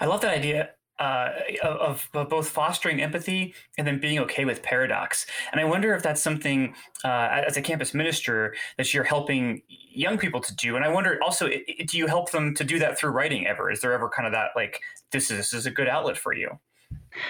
[0.00, 1.30] I love that idea uh,
[1.62, 5.26] of, of, both fostering empathy and then being okay with paradox.
[5.52, 6.74] And I wonder if that's something
[7.04, 10.74] uh, as a campus minister that you're helping young people to do.
[10.74, 13.70] And I wonder also, do you help them to do that through writing ever?
[13.70, 14.80] Is there ever kind of that like
[15.12, 16.58] this is this is a good outlet for you?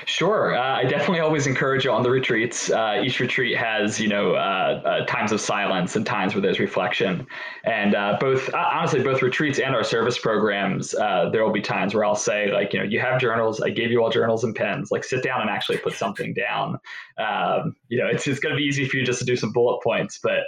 [0.04, 0.56] Sure.
[0.56, 2.70] Uh, I definitely always encourage you on the retreats.
[2.70, 6.58] Uh, each retreat has, you know, uh, uh times of silence and times where there's
[6.58, 7.26] reflection.
[7.64, 11.94] And uh, both, uh, honestly, both retreats and our service programs, there will be times
[11.94, 13.60] where I'll say, like, you know, you have journals.
[13.60, 14.90] I gave you all journals and pens.
[14.90, 16.78] Like, sit down and actually put something down.
[17.18, 19.52] Um, you know, it's, it's going to be easy for you just to do some
[19.52, 20.40] bullet points, but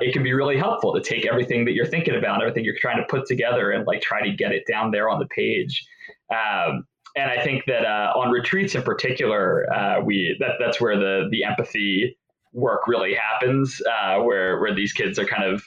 [0.00, 2.98] it can be really helpful to take everything that you're thinking about, everything you're trying
[2.98, 5.86] to put together, and like try to get it down there on the page.
[6.30, 6.86] Um,
[7.16, 11.28] and I think that uh, on retreats in particular, uh, we that that's where the
[11.30, 12.16] the empathy
[12.52, 15.64] work really happens, uh, where where these kids are kind of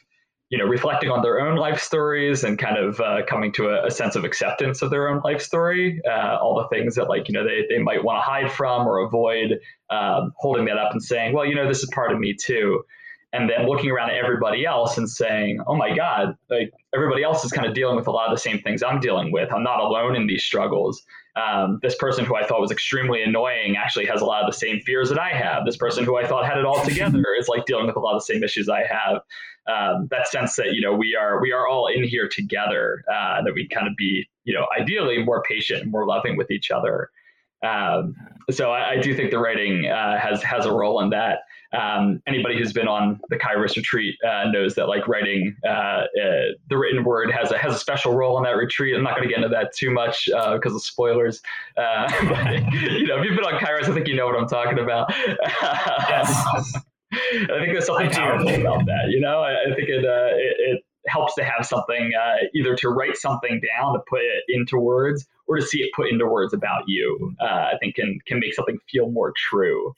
[0.50, 3.88] you know reflecting on their own life stories and kind of uh, coming to a,
[3.88, 7.28] a, sense of acceptance of their own life story, uh, all the things that like
[7.28, 10.92] you know they they might want to hide from or avoid, um, holding that up
[10.92, 12.84] and saying, well, you know, this is part of me too
[13.32, 17.46] and then looking around at everybody else and saying, "Oh my God, like everybody else
[17.46, 19.54] is kind of dealing with a lot of the same things I'm dealing with.
[19.54, 21.04] I'm not alone in these struggles."
[21.40, 24.58] Um, this person who I thought was extremely annoying actually has a lot of the
[24.58, 25.66] same fears that I have.
[25.66, 28.16] This person who I thought had it all together is like dealing with a lot
[28.16, 29.22] of the same issues I have.
[29.68, 33.04] Um, that sense that you know we are we are all in here together.
[33.12, 36.72] Uh, that we kind of be you know ideally more patient, more loving with each
[36.72, 37.12] other.
[37.64, 38.16] Um,
[38.50, 41.40] so I, I, do think the writing uh, has has a role in that.
[41.72, 46.06] Um, anybody who's been on the Kairos retreat uh, knows that like writing uh, uh,
[46.70, 48.96] the written word has a has a special role in that retreat.
[48.96, 51.42] I'm not going to get into that too much because uh, of spoilers.
[51.78, 54.48] Uh, but, you know, if you've been on Kairos, I think you know what I'm
[54.48, 55.14] talking about.
[55.16, 56.74] yes.
[57.12, 59.10] I think there's something powerful about that.
[59.10, 62.12] You know, I, I think it, uh, it, it helps to have something
[62.54, 66.08] either to write something down to put it into words or to see it put
[66.08, 67.36] into words about you.
[67.42, 69.94] I think can can make something feel more true.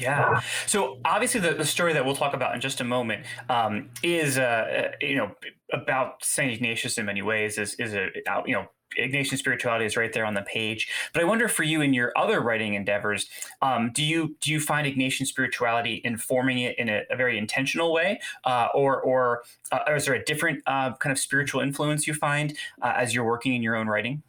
[0.00, 0.40] Yeah.
[0.66, 4.38] So obviously, the, the story that we'll talk about in just a moment um, is,
[4.38, 5.32] uh, uh you know,
[5.72, 7.58] about Saint Ignatius in many ways.
[7.58, 8.08] Is is a
[8.46, 10.88] you know Ignatian spirituality is right there on the page.
[11.12, 13.28] But I wonder for you in your other writing endeavors,
[13.62, 17.92] um, do you do you find Ignatian spirituality informing it in a, a very intentional
[17.92, 19.42] way, uh, or or,
[19.72, 23.14] uh, or is there a different uh, kind of spiritual influence you find uh, as
[23.14, 24.22] you're working in your own writing?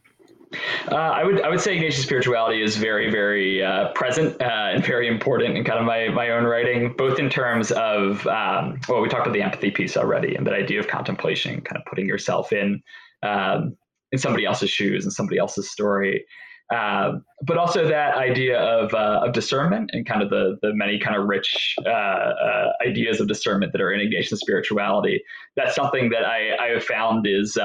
[0.91, 4.85] Uh, I would I would say Ignatian spirituality is very very uh, present uh, and
[4.85, 9.01] very important in kind of my my own writing, both in terms of um, well
[9.01, 12.05] we talked about the empathy piece already and that idea of contemplation, kind of putting
[12.05, 12.81] yourself in
[13.23, 13.77] um,
[14.11, 16.25] in somebody else's shoes and somebody else's story.
[16.73, 20.99] Um, but also that idea of, uh, of discernment and kind of the, the many
[20.99, 25.21] kind of rich uh, uh, ideas of discernment that are in Ignatian spirituality.
[25.57, 27.57] That's something that I, I have found is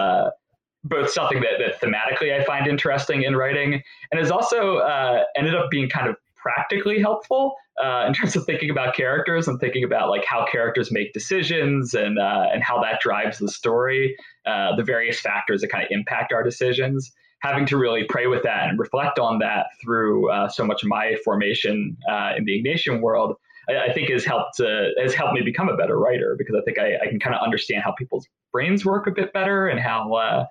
[0.89, 5.55] both something that, that thematically I find interesting in writing, and has also uh, ended
[5.55, 6.17] up being kind of
[6.47, 10.93] practically helpful uh, in terms of thinking about characters and thinking about like how characters
[10.93, 14.17] make decisions and uh, and how that drives the story,
[14.47, 17.13] uh, the various factors that kind of impact our decisions.
[17.41, 20.89] Having to really pray with that and reflect on that through uh, so much of
[20.89, 23.37] my formation uh, in the Ignatian world,
[23.69, 26.79] I, I think has helped has helped me become a better writer because I think
[26.79, 30.47] I, I can kind of understand how people's brains work a bit better and how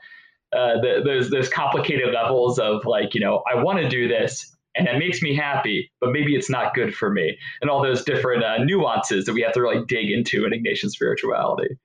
[0.56, 4.52] uh, the, those those complicated levels of like you know I want to do this
[4.78, 8.04] and it makes me happy, but maybe it's not good for me, and all those
[8.04, 11.78] different uh, nuances that we have to really dig into in Ignatian spirituality.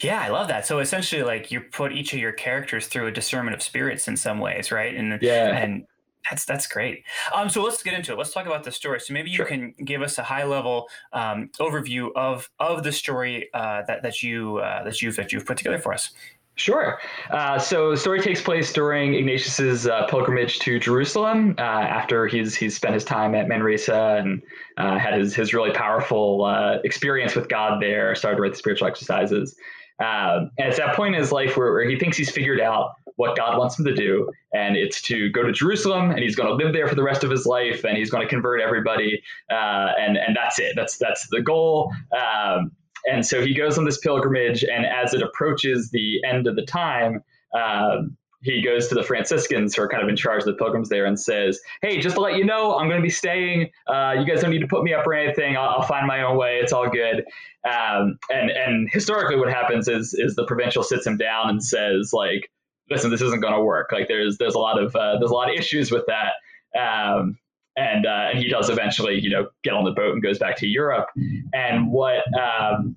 [0.00, 0.66] Yeah, I love that.
[0.66, 4.16] So essentially, like you put each of your characters through a discernment of spirits in
[4.16, 4.94] some ways, right?
[4.94, 5.84] And yeah, and
[6.28, 7.04] that's that's great.
[7.34, 8.18] Um, so let's get into it.
[8.18, 9.00] Let's talk about the story.
[9.00, 9.46] So maybe you sure.
[9.46, 14.22] can give us a high level um, overview of of the story uh, that that
[14.22, 16.10] you uh, that you've that you've put together for us.
[16.58, 16.98] Sure.
[17.30, 22.56] Uh, so the story takes place during Ignatius's uh, pilgrimage to Jerusalem uh, after he's
[22.56, 24.42] he's spent his time at Manresa and
[24.76, 28.12] uh, had his his really powerful uh, experience with God there.
[28.16, 29.54] Started the spiritual exercises,
[30.00, 32.90] um, and it's that point in his life where, where he thinks he's figured out
[33.14, 36.48] what God wants him to do, and it's to go to Jerusalem, and he's going
[36.48, 39.22] to live there for the rest of his life, and he's going to convert everybody,
[39.48, 40.72] uh, and and that's it.
[40.74, 41.92] That's that's the goal.
[42.12, 42.72] Um,
[43.10, 46.64] and so he goes on this pilgrimage, and as it approaches the end of the
[46.64, 47.22] time,
[47.54, 50.88] um, he goes to the Franciscans who are kind of in charge of the pilgrims
[50.88, 53.70] there and says, Hey, just to let you know, I'm going to be staying.
[53.86, 55.56] Uh, you guys don't need to put me up or anything.
[55.56, 56.60] I'll, I'll find my own way.
[56.62, 57.24] It's all good.
[57.68, 62.12] Um, and, and historically, what happens is, is the provincial sits him down and says,
[62.12, 62.48] like,
[62.90, 63.90] listen, this isn't going to work.
[63.92, 66.34] Like, there's, there's a lot of, uh, there's a lot of issues with that.
[66.78, 67.38] Um,
[67.78, 70.56] and uh, and he does eventually, you know, get on the boat and goes back
[70.58, 71.08] to Europe.
[71.54, 72.96] And what um,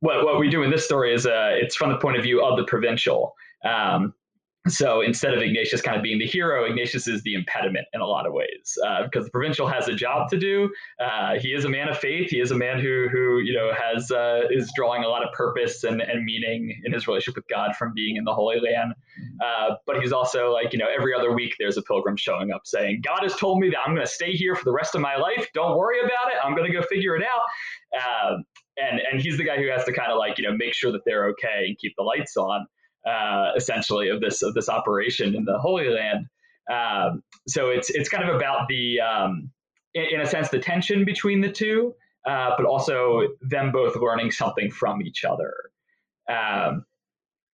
[0.00, 2.44] what what we do in this story is uh, it's from the point of view
[2.44, 3.34] of the provincial.
[3.64, 4.14] Um,
[4.68, 8.06] so instead of Ignatius kind of being the hero, Ignatius is the impediment in a
[8.06, 10.70] lot of ways uh, because the provincial has a job to do.
[11.02, 12.30] Uh, he is a man of faith.
[12.30, 15.32] He is a man who who you know has uh, is drawing a lot of
[15.32, 18.92] purpose and, and meaning in his relationship with God from being in the Holy Land.
[19.42, 22.62] Uh, but he's also like you know every other week there's a pilgrim showing up
[22.64, 25.00] saying God has told me that I'm going to stay here for the rest of
[25.00, 25.48] my life.
[25.54, 26.38] Don't worry about it.
[26.44, 28.28] I'm going to go figure it out.
[28.30, 28.44] Um,
[28.76, 30.92] and and he's the guy who has to kind of like you know make sure
[30.92, 32.66] that they're okay and keep the lights on
[33.06, 36.26] uh, essentially of this of this operation in the Holy Land.
[36.70, 39.50] Um, so it's it's kind of about the um,
[39.94, 41.94] in, in, a sense the tension between the two,
[42.26, 45.54] uh, but also them both learning something from each other.
[46.28, 46.84] Um,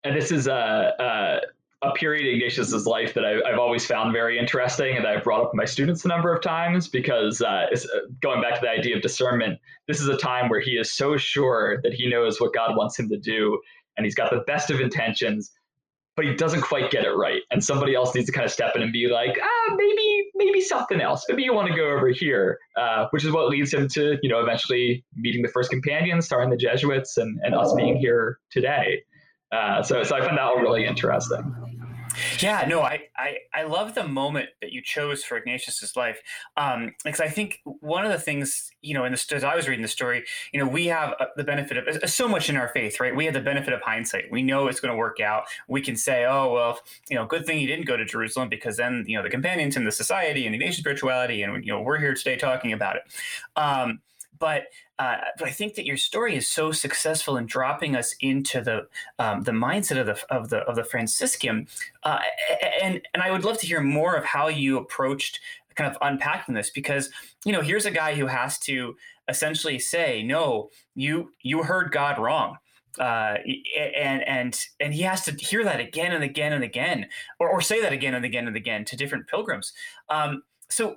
[0.04, 4.12] and this is a, a, a period in Ignatius's life that I, have always found
[4.12, 7.76] very interesting, and I've brought up my students a number of times because uh, uh,
[8.20, 11.16] going back to the idea of discernment, this is a time where he is so
[11.16, 13.60] sure that he knows what God wants him to do,
[13.96, 15.52] and he's got the best of intentions,
[16.16, 17.42] but he doesn't quite get it right.
[17.50, 20.60] And somebody else needs to kind of step in and be like, ah, maybe, maybe
[20.60, 21.24] something else.
[21.28, 24.28] Maybe you want to go over here, uh, which is what leads him to, you
[24.28, 29.02] know, eventually meeting the first companions, starting the Jesuits, and, and us being here today.
[29.52, 31.54] Uh, so, so I find that all really interesting.
[32.40, 36.20] Yeah, no, I, I, I love the moment that you chose for Ignatius's life.
[36.56, 39.68] Um, because I think one of the things, you know, in the, as I was
[39.68, 42.68] reading the story, you know, we have uh, the benefit of so much in our
[42.68, 43.14] faith, right?
[43.14, 44.30] We have the benefit of hindsight.
[44.30, 45.44] We know it's going to work out.
[45.68, 48.76] We can say, oh, well, you know, good thing he didn't go to Jerusalem because
[48.76, 51.98] then, you know, the companions in the society and Ignatian spirituality, and, you know, we're
[51.98, 53.02] here today talking about it.
[53.56, 54.00] Um,
[54.38, 54.64] but
[54.98, 58.86] uh, but I think that your story is so successful in dropping us into the
[59.18, 61.68] um, the mindset of the of the of the Franciscan,
[62.02, 62.20] uh,
[62.82, 65.40] and and I would love to hear more of how you approached
[65.74, 67.10] kind of unpacking this because
[67.44, 68.96] you know here's a guy who has to
[69.28, 72.56] essentially say no you you heard God wrong
[72.98, 73.36] uh,
[73.94, 77.06] and and and he has to hear that again and again and again,
[77.38, 79.72] or, or say that again and again and again to different pilgrims.
[80.08, 80.96] Um, so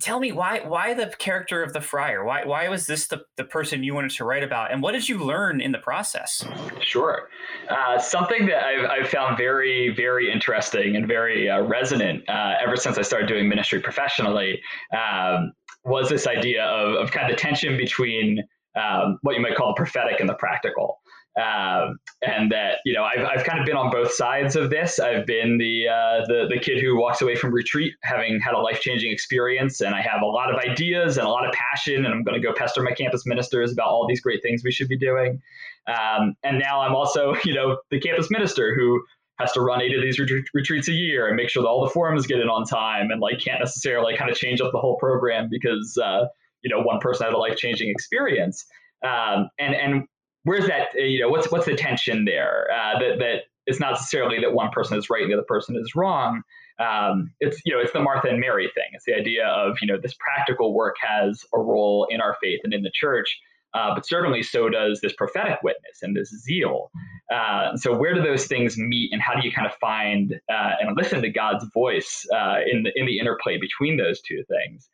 [0.00, 2.24] tell me why why the character of the friar?
[2.24, 4.72] Why why was this the, the person you wanted to write about?
[4.72, 6.44] And what did you learn in the process?
[6.80, 7.28] Sure.
[7.68, 12.76] Uh, something that I've, I've, found very very interesting and very uh, resonant uh, ever
[12.76, 14.60] since i started doing ministry professionally
[14.96, 15.52] um,
[15.84, 18.38] was this idea of, of kind of the tension between
[18.76, 21.00] um, what you might call the prophetic and the practical
[21.40, 24.98] um, and that you know I've, I've kind of been on both sides of this.
[24.98, 28.58] I've been the uh, the the kid who walks away from retreat having had a
[28.58, 32.04] life changing experience, and I have a lot of ideas and a lot of passion,
[32.04, 34.72] and I'm going to go pester my campus ministers about all these great things we
[34.72, 35.40] should be doing.
[35.86, 39.02] Um, and now I'm also you know the campus minister who
[39.38, 41.82] has to run eight of these ret- retreats a year and make sure that all
[41.82, 44.78] the forums get in on time, and like can't necessarily kind of change up the
[44.78, 46.26] whole program because uh,
[46.62, 48.66] you know one person had a life changing experience.
[49.02, 50.04] Um, and and
[50.44, 52.68] where's that uh, you know what's what's the tension there?
[52.72, 53.36] Uh, that that
[53.66, 56.42] it's not necessarily that one person is right and the other person is wrong.
[56.78, 58.86] Um, it's you know it's the martha and mary thing.
[58.92, 62.60] It's the idea of you know this practical work has a role in our faith
[62.64, 63.38] and in the church
[63.74, 66.90] uh, but certainly so does this prophetic witness and this zeal.
[67.32, 70.72] Uh, so where do those things meet and how do you kind of find uh,
[70.80, 74.88] and listen to god's voice uh, in the in the interplay between those two things?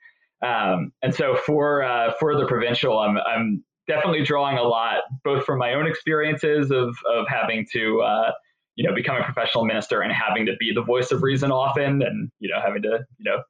[0.45, 5.59] Um, and so for for the provincial I'm, I'm definitely drawing a lot, both from
[5.59, 8.33] my own experiences of of having to uh,
[8.77, 12.03] you know become a professional minister and having to be the voice of reason often,
[12.03, 13.43] and you know having to you know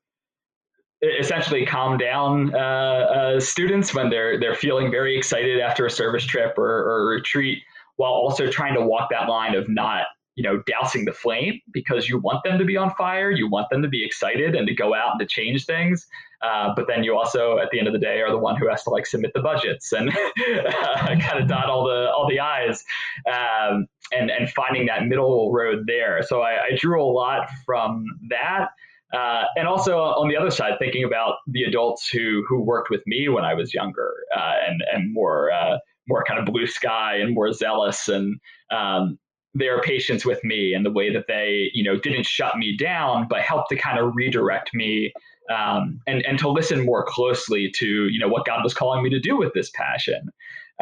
[1.20, 6.24] essentially calm down uh, uh, students when they're they're feeling very excited after a service
[6.24, 7.58] trip or, or a retreat,
[7.96, 10.06] while also trying to walk that line of not
[10.36, 13.30] you know, dousing the flame because you want them to be on fire.
[13.30, 16.06] You want them to be excited and to go out and to change things.
[16.42, 18.68] Uh, but then you also, at the end of the day, are the one who
[18.68, 22.38] has to like submit the budgets and uh, kind of dot all the all the
[22.38, 22.84] i's,
[23.26, 26.22] um, and and finding that middle road there.
[26.22, 28.68] So I, I drew a lot from that.
[29.14, 33.00] Uh, and also on the other side, thinking about the adults who who worked with
[33.06, 37.16] me when I was younger uh, and and more uh, more kind of blue sky
[37.16, 38.38] and more zealous and
[38.70, 39.18] um,
[39.58, 43.26] their patience with me and the way that they, you know, didn't shut me down,
[43.28, 45.12] but helped to kind of redirect me
[45.50, 49.10] um, and and to listen more closely to, you know, what God was calling me
[49.10, 50.28] to do with this passion.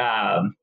[0.01, 0.55] Um,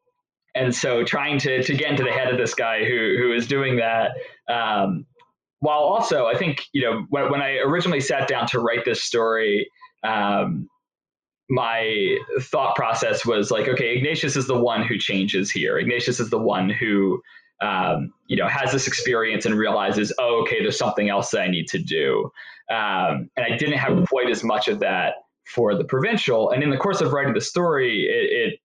[0.56, 3.48] and so trying to to get into the head of this guy who who is
[3.48, 4.12] doing that.
[4.50, 5.06] Um,
[5.60, 9.04] while also, I think you know when, when I originally sat down to write this
[9.04, 9.70] story,
[10.04, 10.68] um,
[11.50, 15.78] my thought process was like, okay, Ignatius is the one who changes here.
[15.78, 17.22] Ignatius is the one who
[17.62, 21.48] um, you know, has this experience and realizes, oh, okay, there's something else that I
[21.48, 22.32] need to do.
[22.70, 26.52] Um, and I didn't have quite as much of that for the provincial.
[26.52, 28.60] And in the course of writing the story, it, it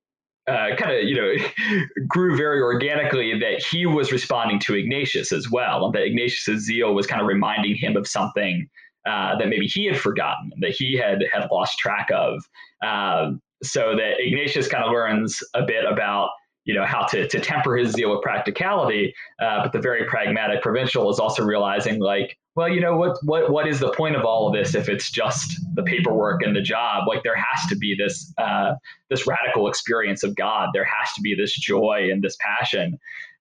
[0.49, 1.33] uh, kind of you know
[2.07, 6.95] grew very organically that he was responding to Ignatius as well, and that Ignatius's zeal
[6.95, 8.69] was kind of reminding him of something
[9.07, 12.43] uh, that maybe he had forgotten, that he had had lost track of.
[12.85, 16.29] Um, so that Ignatius kind of learns a bit about
[16.67, 20.61] you know how to, to temper his zeal with practicality uh, but the very pragmatic
[20.63, 24.25] provincial is also realizing like well you know what what what is the point of
[24.25, 27.07] all of this if it's just the paperwork and the job?
[27.07, 28.75] Like there has to be this uh,
[29.09, 30.71] this radical experience of god.
[30.75, 32.99] There has to be this joy and this passion.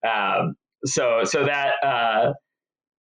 [0.08, 0.56] Um,
[0.86, 2.34] so so that uh,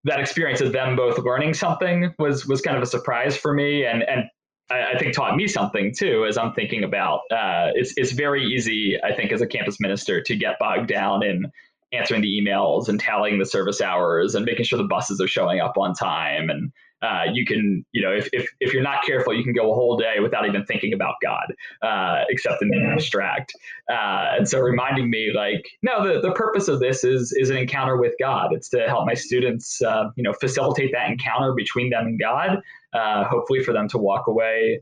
[0.05, 3.85] that experience of them both learning something was was kind of a surprise for me.
[3.85, 4.25] And and
[4.71, 8.45] I, I think taught me something too as I'm thinking about uh, it's it's very
[8.45, 11.51] easy I think as a campus minister to get bogged down in
[11.93, 15.61] answering the emails and tallying the service hours and making sure the buses are showing
[15.61, 16.73] up on time and
[17.05, 19.75] uh, you can, you know, if, if, if you're not careful, you can go a
[19.75, 21.53] whole day without even thinking about God,
[21.83, 23.53] uh, except in the abstract.
[23.91, 27.57] Uh, and so reminding me like, no, the, the purpose of this is, is an
[27.57, 28.53] encounter with God.
[28.53, 32.63] It's to help my students, uh, you know, facilitate that encounter between them and God,
[32.95, 34.81] uh, hopefully for them to walk away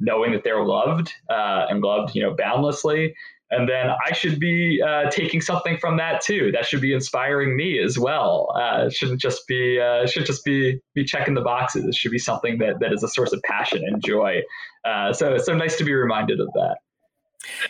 [0.00, 3.14] knowing that they're loved uh, and loved, you know, boundlessly
[3.50, 6.52] and then I should be uh, taking something from that too.
[6.52, 8.52] That should be inspiring me as well.
[8.54, 11.84] Uh, shouldn't just be uh, should just be be checking the boxes.
[11.84, 14.42] It should be something that that is a source of passion and joy.
[14.84, 16.78] Uh, so so nice to be reminded of that.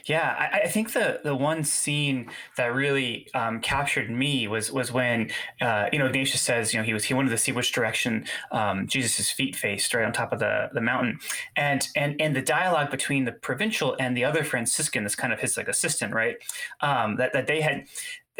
[0.04, 4.90] Yeah, I, I, think the the one scene that really um, captured me was was
[4.90, 7.70] when uh, you know Ignatius says you know he was he wanted to see which
[7.72, 11.18] direction um, Jesus's feet faced right on top of the the mountain,
[11.54, 15.38] and and and the dialogue between the provincial and the other Franciscan, this kind of
[15.38, 16.36] his like assistant, right?
[16.80, 17.84] Um, that that they had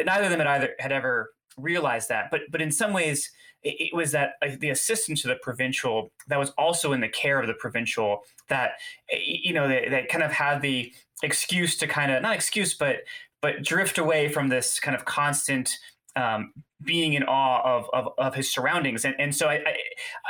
[0.03, 3.31] neither of them had either had ever realized that, but but in some ways
[3.63, 7.47] it, was that the assistant to the provincial that was also in the care of
[7.47, 8.71] the provincial that
[9.11, 10.91] you know that, that kind of had the
[11.23, 12.97] excuse to kind of not excuse but
[13.41, 15.77] but drift away from this kind of constant
[16.15, 16.53] um,
[16.83, 19.05] being in awe of, of, of his surroundings.
[19.05, 19.75] And, and so I, I,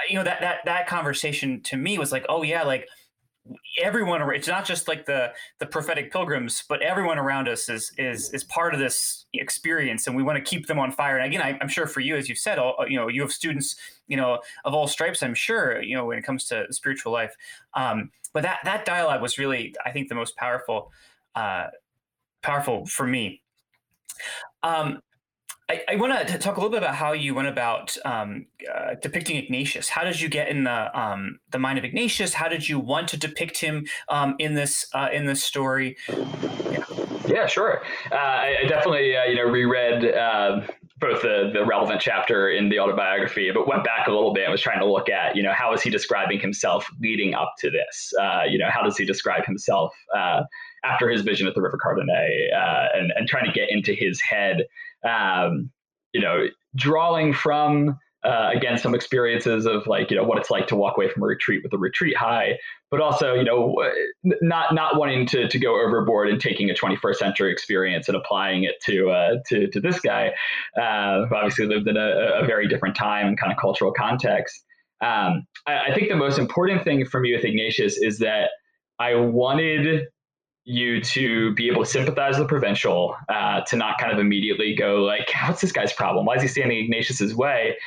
[0.10, 2.88] you know that that that conversation to me was like oh yeah like
[3.82, 8.32] everyone it's not just like the the prophetic pilgrims but everyone around us is is
[8.34, 11.18] is part of this experience and we want to keep them on fire.
[11.18, 13.32] And again I, am sure for you as you've said all you know you have
[13.32, 13.76] students
[14.08, 17.36] you know of all stripes i'm sure you know when it comes to spiritual life.
[17.74, 20.92] Um, but that that dialogue was really i think the most powerful
[21.36, 21.68] uh,
[22.42, 23.42] powerful for me
[24.64, 25.02] um,
[25.72, 28.96] I, I want to talk a little bit about how you went about um, uh,
[29.02, 29.88] depicting Ignatius.
[29.88, 32.34] How did you get in the um, the mind of Ignatius?
[32.34, 35.96] How did you want to depict him um, in this uh, in this story?
[36.10, 36.84] Yeah,
[37.26, 37.82] yeah sure.
[38.12, 40.68] Uh, I, I, definitely uh, you know reread um,
[41.02, 44.52] both the the relevant chapter in the autobiography, but went back a little bit and
[44.52, 47.70] was trying to look at you know how is he describing himself leading up to
[47.70, 48.14] this?
[48.22, 50.42] Uh, you know how does he describe himself uh,
[50.86, 54.64] after his vision at the River Cardoner, and and trying to get into his head
[55.04, 55.72] um,
[56.14, 56.46] you know,
[56.76, 60.98] drawing from uh, again some experiences of like you know what it's like to walk
[60.98, 62.58] away from a retreat with a retreat high,
[62.92, 63.74] but also you know
[64.24, 68.66] not not wanting to to go overboard and taking a 21st century experience and applying
[68.66, 70.34] it to uh, to to this guy,
[70.78, 74.64] uh, who obviously lived in a, a, very different time and kind of cultural context.
[75.02, 78.50] Um, I, I think the most important thing for me with Ignatius is that
[79.00, 80.08] I wanted
[80.64, 84.76] you to be able to sympathize with the provincial, uh, to not kind of immediately
[84.76, 86.26] go like, "What's this guy's problem?
[86.26, 87.78] Why is he standing Ignatius's way?"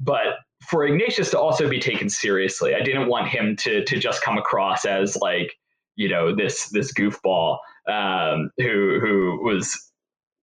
[0.00, 4.22] But for Ignatius to also be taken seriously, I didn't want him to to just
[4.22, 5.54] come across as like,
[5.96, 9.92] you know, this this goofball um, who who was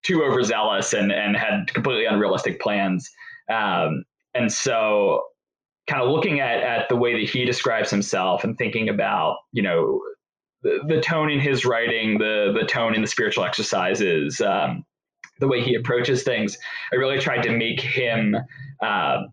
[0.04, 3.10] too overzealous and and had completely unrealistic plans.
[3.50, 4.04] Um,
[4.34, 5.24] and so
[5.88, 9.62] kind of looking at, at the way that he describes himself and thinking about, you
[9.62, 10.02] know,
[10.64, 14.86] the, tone in his writing, the the tone in the spiritual exercises, um,
[15.40, 16.58] the way he approaches things.
[16.92, 18.36] I really tried to make him
[18.82, 19.24] uh,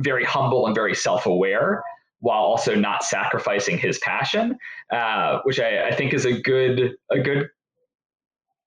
[0.00, 1.82] very humble and very self aware,
[2.20, 4.58] while also not sacrificing his passion,
[4.92, 7.48] uh, which I, I, think is a good a good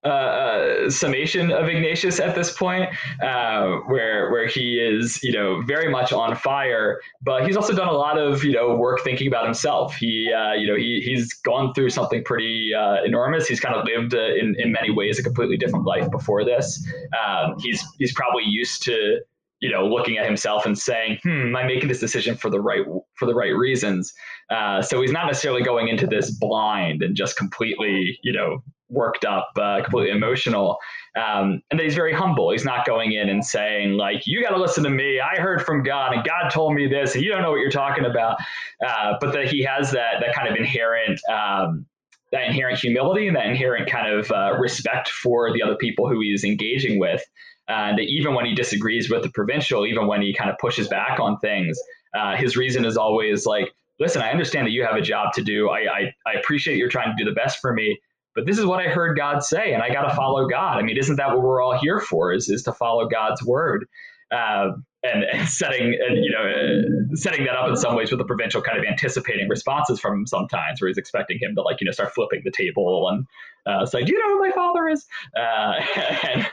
[0.05, 2.89] uh, uh, summation of Ignatius at this point,
[3.21, 7.87] uh, where where he is, you know, very much on fire, but he's also done
[7.87, 9.95] a lot of, you know, work thinking about himself.
[9.95, 13.47] He, uh, you know, he he's gone through something pretty uh, enormous.
[13.47, 16.85] He's kind of lived in in many ways a completely different life before this.
[17.25, 19.19] Um, he's he's probably used to
[19.63, 22.59] you know looking at himself and saying hmm am i making this decision for the
[22.59, 22.85] right
[23.15, 24.13] for the right reasons
[24.49, 28.61] uh, so he's not necessarily going into this blind and just completely you know
[28.93, 30.77] worked up, uh, completely emotional.
[31.15, 32.51] Um, and that he's very humble.
[32.51, 35.19] He's not going in and saying like, "You got to listen to me.
[35.19, 37.71] I heard from God, and God told me this, and you don't know what you're
[37.71, 38.37] talking about."
[38.85, 41.85] Uh, but that he has that that kind of inherent um,
[42.31, 46.19] that inherent humility and that inherent kind of uh, respect for the other people who
[46.21, 47.23] he's engaging with.
[47.67, 51.19] And even when he disagrees with the provincial, even when he kind of pushes back
[51.19, 51.79] on things,
[52.13, 55.43] uh, his reason is always like, listen, I understand that you have a job to
[55.43, 55.69] do.
[55.69, 57.99] I, I, I appreciate you're trying to do the best for me,
[58.35, 60.77] but this is what I heard God say, and I got to follow God.
[60.77, 62.33] I mean, isn't that what we're all here for?
[62.33, 63.85] Is is to follow God's word?
[64.31, 64.71] Uh,
[65.03, 68.25] and, and, setting and you know uh, setting that up in some ways with the
[68.25, 71.85] provincial kind of anticipating responses from him sometimes where he's expecting him to like you
[71.85, 73.25] know start flipping the table and
[73.65, 75.05] uh, say do you know who my father is
[75.37, 75.73] uh,
[76.23, 76.47] and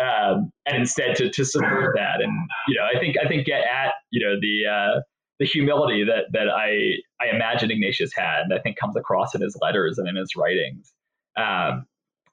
[0.00, 2.32] um, and instead to, to subvert that and
[2.68, 5.00] you know I think I think get at you know the uh,
[5.38, 9.40] the humility that that I I imagine Ignatius had and I think comes across in
[9.40, 10.92] his letters and in his writings.
[11.36, 11.86] Um,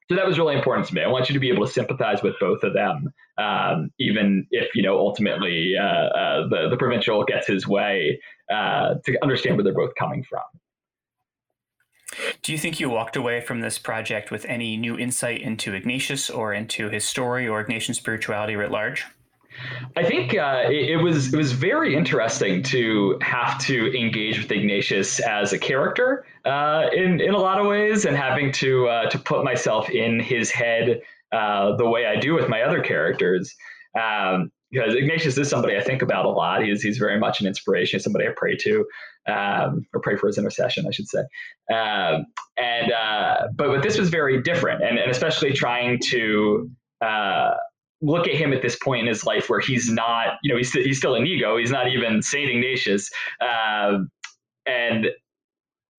[0.10, 1.02] so that was really important to me.
[1.02, 4.76] I want you to be able to sympathize with both of them, um, even if
[4.76, 8.20] you know ultimately uh, uh, the the provincial gets his way,
[8.52, 10.44] uh, to understand where they're both coming from.
[12.44, 16.30] Do you think you walked away from this project with any new insight into Ignatius
[16.30, 19.06] or into his story or Ignatian spirituality writ large?
[19.96, 24.52] I think uh, it, it, was it was very interesting to have to engage with
[24.52, 29.10] Ignatius as a character uh, in in a lot of ways, and having to uh,
[29.10, 31.02] to put myself in his head
[31.32, 33.54] uh, the way I do with my other characters.
[34.00, 36.64] Um, because Ignatius is somebody I think about a lot.
[36.64, 38.86] He's he's very much an inspiration, somebody I pray to,
[39.28, 41.20] um, or pray for his intercession, I should say.
[41.72, 42.26] Um,
[42.58, 47.52] and uh, but but this was very different, and and especially trying to uh,
[48.04, 50.72] look at him at this point in his life where he's not, you know, he's,
[50.74, 51.58] he's still an Inigo.
[51.58, 53.10] He's not even Saint Ignatius.
[53.42, 54.00] Uh,
[54.66, 55.08] and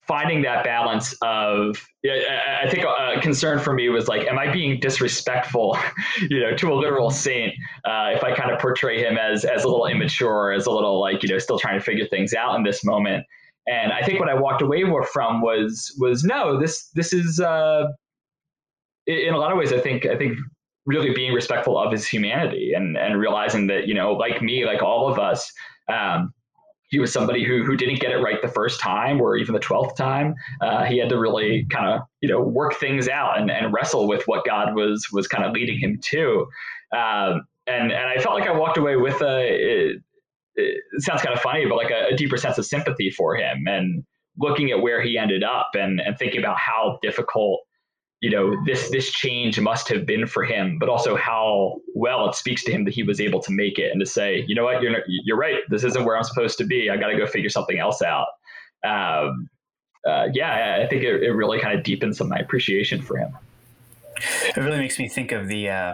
[0.07, 4.79] finding that balance of, I think a concern for me was like, am I being
[4.79, 5.77] disrespectful,
[6.29, 7.53] you know, to a literal saint
[7.85, 11.01] uh, if I kind of portray him as as a little immature, as a little
[11.01, 13.25] like, you know, still trying to figure things out in this moment.
[13.67, 17.85] And I think what I walked away from was was no, this this is uh,
[19.07, 19.73] in a lot of ways.
[19.73, 20.37] I think I think
[20.85, 24.81] really being respectful of his humanity and and realizing that you know like me like
[24.81, 25.51] all of us
[25.87, 26.33] um,
[26.87, 29.59] he was somebody who who didn't get it right the first time or even the
[29.59, 30.35] 12th time.
[30.61, 34.07] Uh, he had to really kind of you know work things out and, and wrestle
[34.07, 36.47] with what god was was kind of leading him to.
[36.95, 40.01] Um, and and i felt like i walked away with a it,
[40.55, 43.65] it sounds kind of funny but like a, a deeper sense of sympathy for him
[43.67, 44.03] and
[44.37, 47.61] looking at where he ended up and and thinking about how difficult
[48.21, 52.35] you know this this change must have been for him but also how well it
[52.35, 54.63] speaks to him that he was able to make it and to say you know
[54.63, 54.81] what?
[54.81, 55.59] You're you're right.
[55.69, 56.89] This isn't where i'm supposed to be.
[56.89, 58.27] I got to go figure something else out.
[58.85, 59.49] Um,
[60.07, 63.35] uh, yeah i think it, it really kind of deepens my appreciation for him.
[64.47, 65.93] It really makes me think of the uh,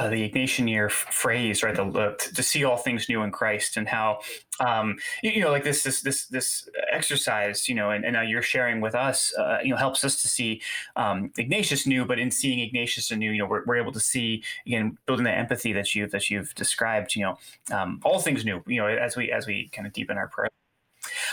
[0.00, 1.76] uh, the Ignatian year phrase, right?
[1.76, 4.20] The, to see all things new in Christ, and how
[4.58, 8.22] um, you, you, know, like this this this this exercise, you know, and, and now
[8.22, 10.62] you're sharing with us, uh, you know, helps us to see
[10.96, 14.42] um, Ignatius new, but in seeing Ignatius anew, you know, we're, we're able to see
[14.66, 17.38] again building that empathy that you that you've described, you know,
[17.70, 20.48] um, all things new, you know, as we as we kind of deepen our prayer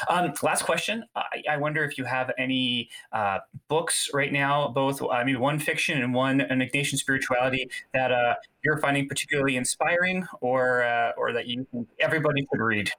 [0.07, 1.03] um, last question.
[1.15, 5.59] I, I, wonder if you have any uh, books right now, both uh, maybe one
[5.59, 11.33] fiction and one an Ignatian spirituality that uh, you're finding particularly inspiring, or uh, or
[11.33, 11.65] that you
[11.99, 12.91] everybody should read.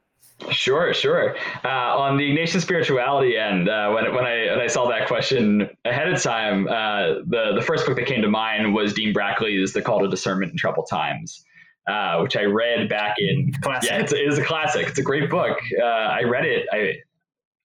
[0.51, 1.37] Sure, sure.
[1.65, 5.69] Uh, on the Ignatian spirituality end, uh, when when I when I saw that question
[5.85, 9.73] ahead of time, uh, the the first book that came to mind was Dean Brackley's
[9.73, 11.45] "The Call to Discernment in Troubled Times."
[11.89, 13.53] Uh, which I read back in.
[13.63, 13.91] Classic.
[13.91, 14.89] Yeah, it's, it is a classic.
[14.89, 15.59] It's a great book.
[15.81, 16.95] Uh, I read it I,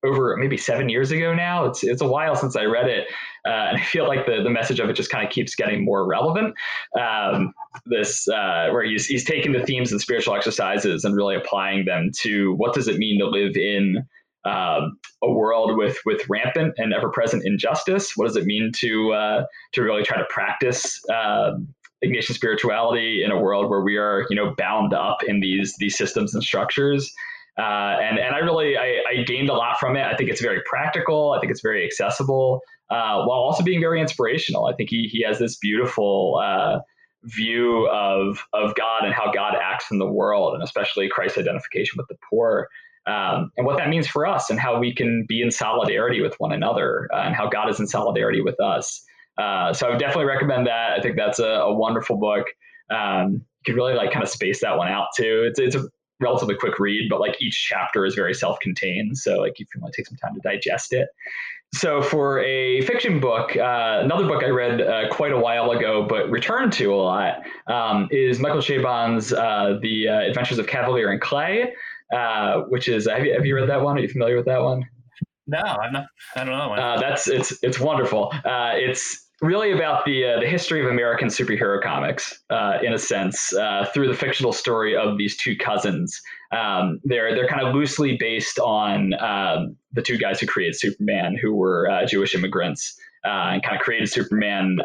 [0.06, 1.66] over maybe seven years ago now.
[1.66, 3.08] It's it's a while since I read it,
[3.46, 5.84] uh, and I feel like the the message of it just kind of keeps getting
[5.84, 6.56] more relevant.
[7.00, 7.54] Um,
[7.86, 12.12] this uh, where he's he's taking the themes and spiritual exercises and really applying them
[12.22, 14.06] to what does it mean to live in.
[14.46, 18.18] Um, a world with with rampant and ever present injustice.
[18.18, 21.74] What does it mean to uh, to really try to practice um,
[22.04, 25.98] Ignatian spirituality in a world where we are, you know, bound up in these these
[25.98, 27.12] systems and structures.
[27.58, 30.04] Uh, and and I really I, I, gained a lot from it.
[30.04, 31.34] I think it's very practical.
[31.34, 34.66] I think it's very accessible, uh, while also being very inspirational.
[34.66, 36.80] I think he he has this beautiful uh,
[37.26, 41.98] view of of God and how God acts in the world, and especially Christ's identification
[41.98, 42.70] with the poor.
[43.06, 46.34] Um, and what that means for us, and how we can be in solidarity with
[46.40, 49.04] one another, uh, and how God is in solidarity with us.
[49.38, 50.92] Uh, so I would definitely recommend that.
[50.98, 52.48] I think that's a, a wonderful book.
[52.90, 55.44] Um, you could really like kind of space that one out too.
[55.48, 55.88] It's it's a
[56.20, 59.18] relatively quick read, but like each chapter is very self-contained.
[59.18, 61.10] So like if you want to take some time to digest it.
[61.74, 66.06] So for a fiction book, uh, another book I read uh, quite a while ago,
[66.08, 71.10] but returned to a lot, um, is Michael Chabon's uh, The uh, Adventures of Kavalier
[71.10, 71.74] and Clay,
[72.16, 73.98] uh, which is have you, have you read that one?
[73.98, 74.88] Are you familiar with that one?
[75.48, 76.06] No, I'm not.
[76.36, 76.74] I don't know.
[76.74, 78.32] Uh, that's it's it's wonderful.
[78.46, 82.98] Uh, it's really about the uh, the history of American superhero comics, uh, in a
[82.98, 86.20] sense, uh, through the fictional story of these two cousins.
[86.52, 91.38] Um, they're they're kind of loosely based on um, the two guys who created Superman,
[91.40, 94.78] who were uh, Jewish immigrants, and kind of created Superman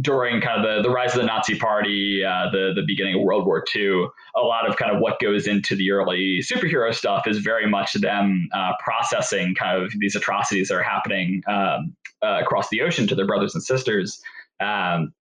[0.00, 3.20] during kind of the, the rise of the Nazi Party, uh, the the beginning of
[3.20, 7.26] World War II, a lot of kind of what goes into the early superhero stuff
[7.26, 12.40] is very much them uh, processing kind of these atrocities that are happening um, uh,
[12.40, 14.22] across the ocean to their brothers and sisters.
[14.60, 15.12] Um,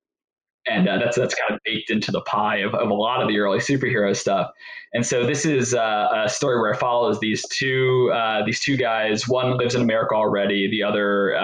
[0.67, 3.27] and uh, that's that's kind of baked into the pie of, of a lot of
[3.27, 4.51] the early superhero stuff.
[4.93, 8.77] And so this is uh, a story where it follows these two uh, these two
[8.77, 9.27] guys.
[9.27, 10.69] One lives in America already.
[10.69, 11.35] The other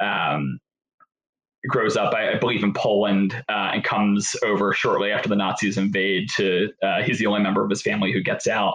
[0.00, 0.58] um,
[1.68, 5.78] grows up, I, I believe, in Poland uh, and comes over shortly after the Nazis
[5.78, 6.28] invade.
[6.36, 8.74] To uh, he's the only member of his family who gets out,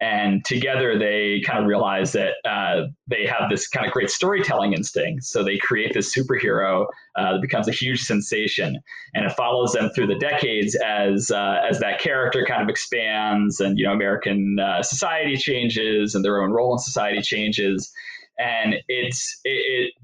[0.00, 4.72] and together they kind of realize that uh, they have this kind of great storytelling
[4.72, 5.24] instinct.
[5.24, 6.86] So they create this superhero
[7.16, 8.78] uh, that becomes a huge sensation,
[9.14, 13.60] and it follows them through the decades as uh, as that character kind of expands,
[13.60, 17.92] and you know American uh, society changes, and their own role in society changes
[18.40, 19.94] and it's it, it,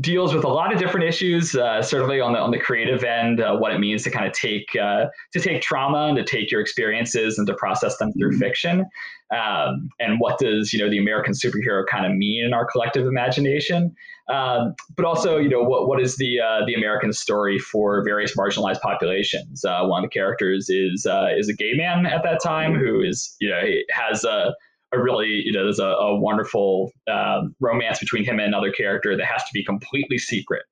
[0.00, 1.54] deals with a lot of different issues.
[1.54, 4.32] Uh, certainly on the on the creative end, uh, what it means to kind of
[4.32, 8.32] take uh, to take trauma and to take your experiences and to process them through
[8.32, 8.40] mm-hmm.
[8.40, 8.86] fiction.
[9.34, 13.06] Um, and what does you know the American superhero kind of mean in our collective
[13.06, 13.94] imagination?
[14.28, 18.36] Um, but also, you know, what what is the uh, the American story for various
[18.36, 19.64] marginalized populations?
[19.64, 23.00] Uh, one of the characters is uh, is a gay man at that time who
[23.00, 24.54] is you know has a
[24.92, 29.16] a really, you know, there's a, a wonderful um, romance between him and another character
[29.16, 30.62] that has to be completely secret.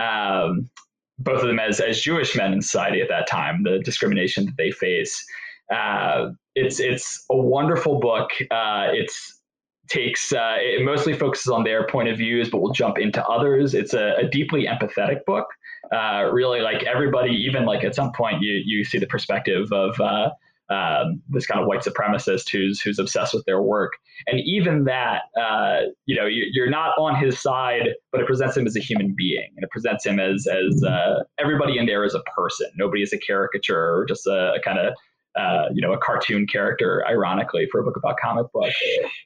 [0.00, 0.70] Um,
[1.18, 4.56] both of them as as Jewish men in society at that time, the discrimination that
[4.56, 5.24] they face.
[5.72, 8.30] Uh, it's it's a wonderful book.
[8.50, 9.40] Uh, it's
[9.88, 13.74] takes uh, it mostly focuses on their point of views, but we'll jump into others.
[13.74, 15.46] It's a, a deeply empathetic book.
[15.92, 20.00] Uh, really, like everybody, even like at some point, you you see the perspective of
[20.00, 20.30] uh,
[20.70, 23.92] um, this kind of white supremacist who's who's obsessed with their work.
[24.26, 28.56] And even that, uh, you know, you, are not on his side, but it presents
[28.56, 32.04] him as a human being, and it presents him as as uh, everybody in there
[32.04, 32.68] is a person.
[32.76, 34.94] Nobody is a caricature or just a, a kind of
[35.36, 37.04] uh, you know a cartoon character.
[37.06, 38.72] Ironically, for a book about comic book.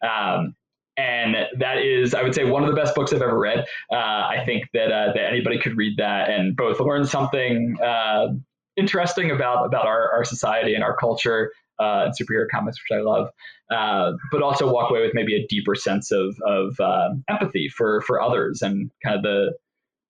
[0.03, 0.55] Um,
[0.99, 3.61] and that is, I would say, one of the best books I've ever read.
[3.93, 8.29] Uh, I think that uh, that anybody could read that and both learn something uh,
[8.79, 13.03] interesting about about our, our society and our culture uh, and superhero comics, which I
[13.03, 13.29] love,
[13.71, 18.01] uh, but also walk away with maybe a deeper sense of of uh, empathy for
[18.03, 19.53] for others and kind of the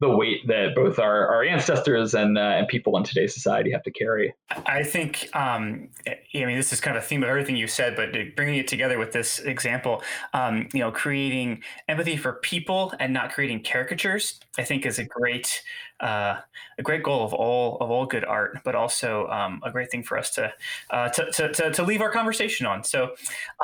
[0.00, 3.82] the weight that both our, our ancestors and uh, and people in today's society have
[3.82, 4.32] to carry.
[4.64, 7.96] I think, um, I mean, this is kind of a theme of everything you said,
[7.96, 10.02] but bringing it together with this example,
[10.32, 15.04] um, you know, creating empathy for people and not creating caricatures, I think is a
[15.04, 15.62] great
[16.00, 16.40] uh,
[16.78, 20.02] a great goal of all of all good art, but also um, a great thing
[20.02, 20.52] for us to,
[20.90, 22.84] uh, to, to, to, to leave our conversation on.
[22.84, 23.14] So,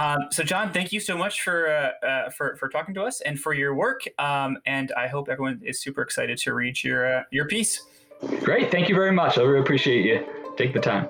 [0.00, 3.20] um, so John, thank you so much for uh, uh, for for talking to us
[3.20, 4.02] and for your work.
[4.18, 7.82] Um, and I hope everyone is super excited to read your uh, your piece.
[8.42, 9.38] Great, thank you very much.
[9.38, 10.26] I really appreciate you
[10.56, 11.08] take the time.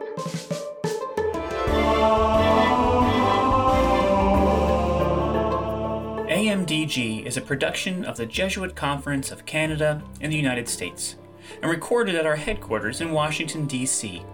[6.65, 11.17] AMDG is a production of the Jesuit Conference of Canada and the United States
[11.61, 14.25] and recorded at our headquarters in Washington, D.C.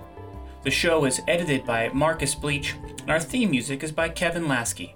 [0.62, 4.95] The show is edited by Marcus Bleech, and our theme music is by Kevin Laskey.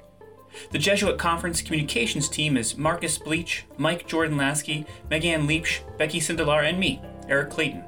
[0.71, 6.63] The Jesuit Conference communications team is Marcus Bleech, Mike Jordan Laskey, Megan Leapsh, Becky Sindelar,
[6.63, 7.83] and me, Eric Clayton.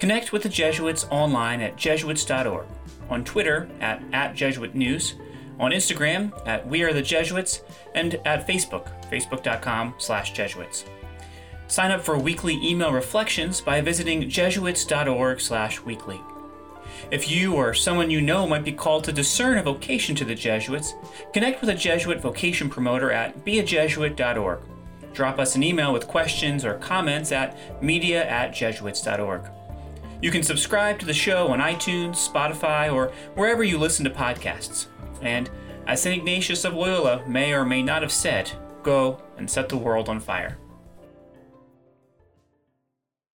[0.00, 2.66] Connect with the Jesuits online at jesuits.org,
[3.10, 5.14] on Twitter at, at Jesuit News,
[5.58, 7.62] on Instagram at We Are the Jesuits,
[7.94, 10.84] and at Facebook, facebook.com slash Jesuits.
[11.68, 16.20] Sign up for weekly email reflections by visiting jesuits.org slash weekly.
[17.10, 20.34] If you or someone you know might be called to discern a vocation to the
[20.34, 20.94] Jesuits,
[21.32, 24.60] connect with a Jesuit vocation promoter at beajesuit.org.
[25.12, 29.42] Drop us an email with questions or comments at media at jesuits.org.
[30.20, 34.86] You can subscribe to the show on iTunes, Spotify, or wherever you listen to podcasts.
[35.22, 35.50] And
[35.86, 36.18] as St.
[36.18, 38.50] Ignatius of Loyola may or may not have said,
[38.82, 40.58] go and set the world on fire.